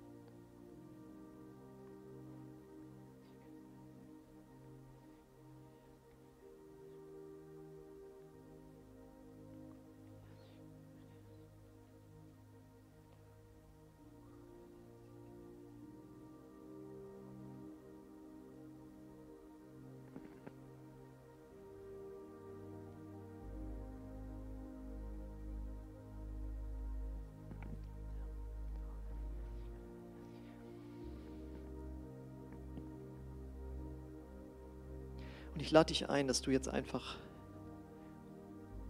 Und 35.59 35.63
ich 35.63 35.71
lade 35.71 35.87
dich 35.87 36.09
ein, 36.09 36.25
dass 36.25 36.41
du 36.41 36.51
jetzt 36.51 36.69
einfach 36.69 37.17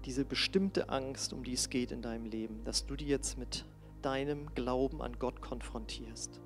diese 0.06 0.24
bestimmte 0.24 0.90
Angst, 0.90 1.34
um 1.34 1.44
die 1.44 1.54
es 1.54 1.72
geht 1.72 1.92
in 1.92 2.04
deinem 2.04 2.26
Leben, 2.26 2.64
dass 2.64 2.86
du 2.86 2.96
die 2.96 3.08
jetzt 3.08 3.40
mit 3.40 3.66
deinem 4.04 4.54
Glauben 4.54 5.02
an 5.02 5.18
Gott 5.18 5.42
konfrontierst. 5.42 6.40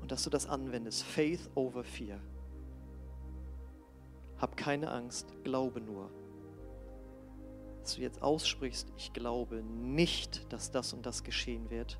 Und 0.00 0.12
dass 0.12 0.22
du 0.22 0.30
das 0.30 0.46
anwendest. 0.46 1.02
Faith 1.02 1.50
over 1.56 1.82
fear. 1.82 2.20
Hab 4.38 4.56
keine 4.56 4.92
Angst, 4.92 5.34
glaube 5.42 5.80
nur. 5.80 6.12
Dass 7.80 7.96
du 7.96 8.02
jetzt 8.02 8.22
aussprichst, 8.22 8.86
ich 8.96 9.12
glaube 9.12 9.64
nicht, 9.64 10.52
dass 10.52 10.70
das 10.70 10.92
und 10.92 11.04
das 11.06 11.24
geschehen 11.24 11.70
wird, 11.70 11.98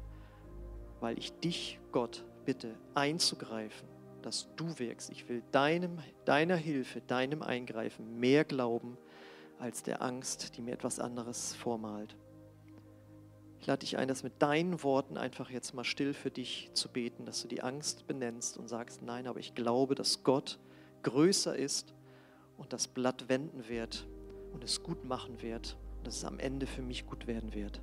weil 1.01 1.19
ich 1.19 1.33
dich, 1.41 1.81
Gott, 1.91 2.25
bitte 2.45 2.77
einzugreifen 2.95 3.89
dass 4.25 4.49
du 4.57 4.79
wirkst. 4.79 5.11
Ich 5.11 5.29
will 5.29 5.43
deinem, 5.53 5.99
deiner 6.25 6.57
Hilfe, 6.57 7.01
deinem 7.01 7.43
Eingreifen 7.43 8.19
mehr 8.19 8.45
glauben 8.45 8.97
als 9.59 9.83
der 9.83 10.03
Angst, 10.03 10.57
die 10.57 10.63
mir 10.63 10.73
etwas 10.73 10.99
anderes 10.99 11.55
vormalt. 11.55 12.17
Ich 13.61 13.67
lade 13.67 13.81
dich 13.81 13.97
ein, 13.97 14.09
das 14.09 14.23
mit 14.23 14.43
deinen 14.43 14.83
Worten 14.83 15.17
einfach 15.17 15.49
jetzt 15.51 15.75
mal 15.75 15.85
still 15.85 16.13
für 16.13 16.31
dich 16.31 16.71
zu 16.75 16.91
beten, 16.91 17.25
dass 17.25 17.43
du 17.43 17.49
die 17.49 17.63
Angst 17.63 18.07
benennst 18.07 18.59
und 18.59 18.69
sagst, 18.69 19.03
nein, 19.03 19.27
aber 19.27 19.41
ich 19.41 19.55
glaube, 19.55 19.95
dass 19.95 20.23
Gott 20.23 20.59
größer 21.03 21.57
ist 21.57 21.95
und 22.57 22.73
das 22.73 22.89
Blatt 22.89 23.29
wenden 23.29 23.69
wird 23.69 24.07
und 24.53 24.65
es 24.65 24.83
gut 24.83 25.05
machen 25.05 25.41
wird 25.41 25.77
und 25.99 26.07
dass 26.07 26.17
es 26.17 26.25
am 26.25 26.39
Ende 26.39 26.67
für 26.67 26.83
mich 26.83 27.07
gut 27.07 27.27
werden 27.27 27.55
wird. 27.55 27.81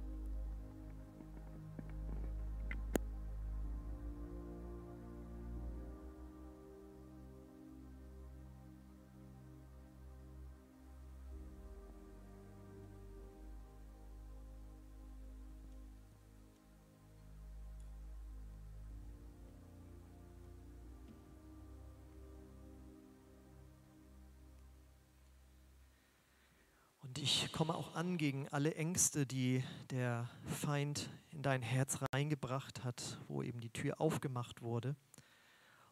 Ich 27.32 27.52
komme 27.54 27.76
auch 27.76 27.96
an 27.96 28.18
gegen 28.18 28.50
alle 28.50 28.76
Ängste, 28.76 29.26
die 29.26 29.64
der 29.90 30.30
Feind 30.46 31.10
in 31.30 31.42
dein 31.42 31.62
Herz 31.62 32.00
reingebracht 32.12 32.84
hat, 32.84 33.20
wo 33.30 33.42
eben 33.42 33.62
die 33.62 33.70
Tür 33.70 34.02
aufgemacht 34.02 34.62
wurde. 34.62 34.98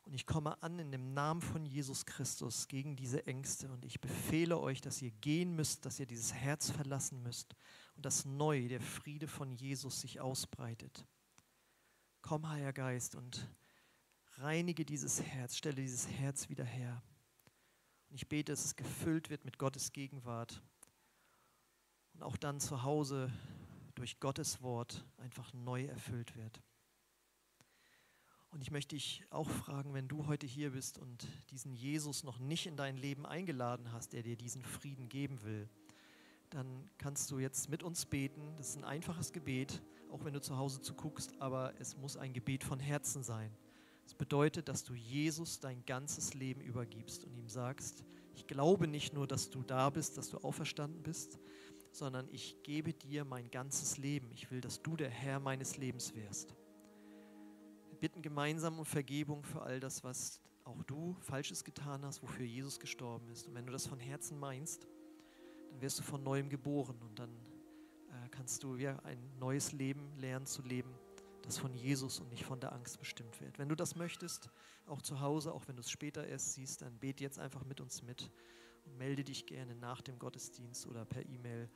Und 0.04 0.14
ich 0.14 0.26
komme 0.26 0.62
an 0.62 0.80
in 0.80 0.92
dem 0.92 1.14
Namen 1.14 1.42
von 1.42 1.66
Jesus 1.66 2.06
Christus 2.06 2.68
gegen 2.68 2.98
diese 2.98 3.26
Ängste 3.26 3.72
und 3.72 3.86
ich 3.86 4.02
befehle 4.02 4.60
euch, 4.60 4.82
dass 4.82 5.02
ihr 5.02 5.12
gehen 5.12 5.56
müsst, 5.56 5.86
dass 5.86 6.00
ihr 6.00 6.08
dieses 6.08 6.34
Herz 6.34 6.72
verlassen 6.72 7.24
müsst 7.24 7.56
und 7.96 8.06
dass 8.06 8.26
neu 8.26 8.68
der 8.68 8.82
Friede 8.82 9.28
von 9.28 9.54
Jesus 9.54 10.02
sich 10.02 10.20
ausbreitet. 10.20 11.06
Komm, 12.22 12.50
Heiliger 12.50 12.74
Geist, 12.74 13.16
und 13.16 13.48
reinige 14.40 14.84
dieses 14.84 15.22
Herz, 15.22 15.56
stelle 15.56 15.76
dieses 15.76 16.10
Herz 16.10 16.50
wieder 16.50 16.66
her. 16.66 17.02
Und 18.10 18.16
ich 18.16 18.28
bete, 18.28 18.52
dass 18.52 18.66
es 18.66 18.76
gefüllt 18.76 19.30
wird 19.30 19.46
mit 19.46 19.58
Gottes 19.58 19.94
Gegenwart 19.94 20.62
und 22.20 22.26
auch 22.26 22.36
dann 22.36 22.60
zu 22.60 22.84
Hause 22.84 23.32
durch 23.96 24.20
Gottes 24.20 24.62
Wort 24.62 25.06
einfach 25.20 25.54
neu 25.54 25.86
erfüllt 25.86 26.36
wird. 26.36 26.62
Und 28.52 28.62
ich 28.62 28.72
möchte 28.72 28.98
dich 28.98 29.24
auch 29.30 29.50
fragen, 29.50 29.94
wenn 29.94 30.10
du 30.10 30.28
heute 30.28 30.46
hier 30.46 30.72
bist 30.72 30.98
und 30.98 31.26
diesen 31.50 31.72
Jesus 31.72 32.26
noch 32.26 32.38
nicht 32.38 32.66
in 32.66 32.76
dein 32.76 32.98
Leben 32.98 33.26
eingeladen 33.26 33.94
hast, 33.94 34.12
der 34.12 34.22
dir 34.22 34.36
diesen 34.36 34.64
Frieden 34.64 35.08
geben 35.08 35.42
will, 35.44 35.70
dann 36.50 36.90
kannst 36.98 37.32
du 37.32 37.40
jetzt 37.40 37.70
mit 37.70 37.84
uns 37.84 38.06
beten. 38.06 38.54
Das 38.58 38.72
ist 38.72 38.76
ein 38.76 38.84
einfaches 38.84 39.32
Gebet, 39.32 39.82
auch 40.12 40.26
wenn 40.26 40.34
du 40.34 40.42
zu 40.42 40.58
Hause 40.58 40.82
zuguckst, 40.82 41.40
aber 41.40 41.74
es 41.80 41.96
muss 41.96 42.18
ein 42.18 42.34
Gebet 42.34 42.66
von 42.66 42.82
Herzen 42.82 43.24
sein. 43.24 43.56
Es 44.06 44.14
bedeutet, 44.14 44.68
dass 44.68 44.84
du 44.84 44.94
Jesus 44.94 45.62
dein 45.62 45.86
ganzes 45.86 46.34
Leben 46.34 46.60
übergibst 46.60 47.24
und 47.24 47.38
ihm 47.38 47.48
sagst, 47.48 48.04
ich 48.36 48.46
glaube 48.46 48.88
nicht 48.88 49.14
nur, 49.14 49.26
dass 49.26 49.50
du 49.50 49.64
da 49.64 49.90
bist, 49.90 50.18
dass 50.18 50.30
du 50.30 50.40
auferstanden 50.40 51.02
bist, 51.02 51.40
sondern 51.92 52.28
ich 52.32 52.62
gebe 52.64 52.94
dir 52.94 53.26
mein 53.26 53.50
ganzes 53.52 53.98
Leben. 53.98 54.32
Ich 54.32 54.52
will, 54.52 54.62
dass 54.62 54.82
du 54.82 54.96
der 54.96 55.10
Herr 55.10 55.40
meines 55.40 55.78
Lebens 55.78 56.16
wärst. 56.16 56.56
Wir 57.90 57.98
bitten 58.00 58.22
gemeinsam 58.22 58.80
um 58.80 58.86
Vergebung 58.86 59.44
für 59.44 59.62
all 59.62 59.80
das, 59.80 60.04
was 60.04 60.42
auch 60.64 60.84
du 60.84 61.16
Falsches 61.22 61.64
getan 61.64 62.06
hast, 62.06 62.22
wofür 62.22 62.46
Jesus 62.46 62.80
gestorben 62.80 63.28
ist. 63.30 63.48
Und 63.48 63.56
wenn 63.56 63.66
du 63.66 63.72
das 63.72 63.88
von 63.88 64.00
Herzen 64.00 64.40
meinst, 64.40 64.88
dann 65.72 65.82
wirst 65.82 66.00
du 66.00 66.04
von 66.04 66.24
neuem 66.24 66.50
geboren 66.50 67.02
und 67.02 67.18
dann 67.20 67.32
äh, 68.10 68.30
kannst 68.30 68.64
du 68.64 68.76
ja 68.76 68.98
ein 69.04 69.20
neues 69.40 69.72
Leben 69.72 70.12
lernen 70.18 70.46
zu 70.46 70.62
leben, 70.62 70.94
das 71.42 71.58
von 71.58 71.74
Jesus 71.74 72.20
und 72.20 72.30
nicht 72.30 72.46
von 72.46 72.60
der 72.60 72.74
Angst 72.74 73.00
bestimmt 73.00 73.40
wird. 73.42 73.58
Wenn 73.58 73.70
du 73.70 73.76
das 73.76 73.96
möchtest, 73.96 74.50
auch 74.86 75.02
zu 75.02 75.20
Hause, 75.20 75.54
auch 75.54 75.68
wenn 75.68 75.76
du 75.76 75.82
es 75.82 75.90
später 75.90 76.26
erst 76.26 76.54
siehst, 76.54 76.82
dann 76.82 76.98
bete 77.00 77.24
jetzt 77.24 77.40
einfach 77.40 77.64
mit 77.66 77.82
uns 77.82 78.04
mit 78.04 78.32
melde 79.00 79.24
dich 79.24 79.46
gerne 79.46 79.76
nach 79.76 80.02
dem 80.02 80.20
Gottesdienst 80.20 80.86
oder 80.86 81.06
per 81.06 81.26
E-Mail 81.26 81.70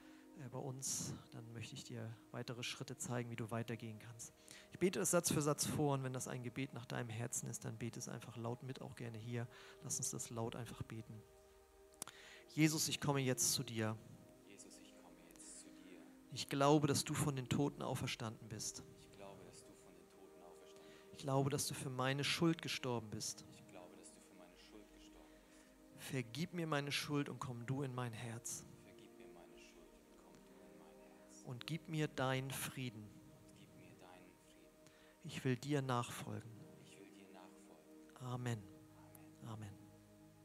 äh, 0.43 0.49
bei 0.49 0.59
uns. 0.59 1.15
Dann 1.31 1.51
möchte 1.53 1.73
ich 1.73 1.85
dir 1.85 2.15
weitere 2.31 2.63
Schritte 2.63 2.97
zeigen, 2.97 3.31
wie 3.31 3.37
du 3.37 3.49
weitergehen 3.49 3.97
kannst. 3.97 4.33
Ich 4.73 4.79
bete 4.79 4.99
es 4.99 5.11
Satz 5.11 5.31
für 5.31 5.41
Satz 5.41 5.65
vor 5.65 5.93
und 5.93 6.03
wenn 6.03 6.13
das 6.13 6.27
ein 6.27 6.43
Gebet 6.43 6.73
nach 6.73 6.85
deinem 6.85 7.09
Herzen 7.09 7.49
ist, 7.49 7.63
dann 7.63 7.77
bete 7.77 7.97
es 7.97 8.09
einfach 8.09 8.35
laut 8.35 8.61
mit, 8.61 8.81
auch 8.81 8.95
gerne 8.95 9.17
hier. 9.17 9.47
Lass 9.83 9.97
uns 9.97 10.11
das 10.11 10.29
laut 10.29 10.55
einfach 10.57 10.83
beten. 10.83 11.13
Jesus, 12.49 12.89
ich 12.89 12.99
komme 12.99 13.21
jetzt 13.21 13.53
zu 13.53 13.63
dir. 13.63 13.97
Ich 16.33 16.49
glaube, 16.49 16.87
dass 16.87 17.05
du 17.05 17.13
von 17.13 17.35
den 17.35 17.47
Toten 17.47 17.81
auferstanden 17.81 18.49
bist. 18.49 18.83
Ich 21.13 21.17
glaube, 21.19 21.49
dass 21.49 21.67
du 21.67 21.73
für 21.73 21.89
meine 21.89 22.25
Schuld 22.25 22.61
gestorben 22.61 23.09
bist. 23.11 23.45
Vergib 26.03 26.53
mir 26.53 26.67
meine 26.67 26.91
Schuld 26.91 27.29
und 27.29 27.39
komm 27.39 27.65
du 27.65 27.81
in 27.81 27.95
mein 27.95 28.11
Herz. 28.11 28.65
Und 31.45 31.65
gib 31.65 31.87
mir 31.87 32.09
deinen 32.09 32.51
Frieden. 32.51 33.07
Ich 35.23 35.43
will 35.45 35.55
dir 35.55 35.81
nachfolgen. 35.81 36.51
Amen. 38.19 38.72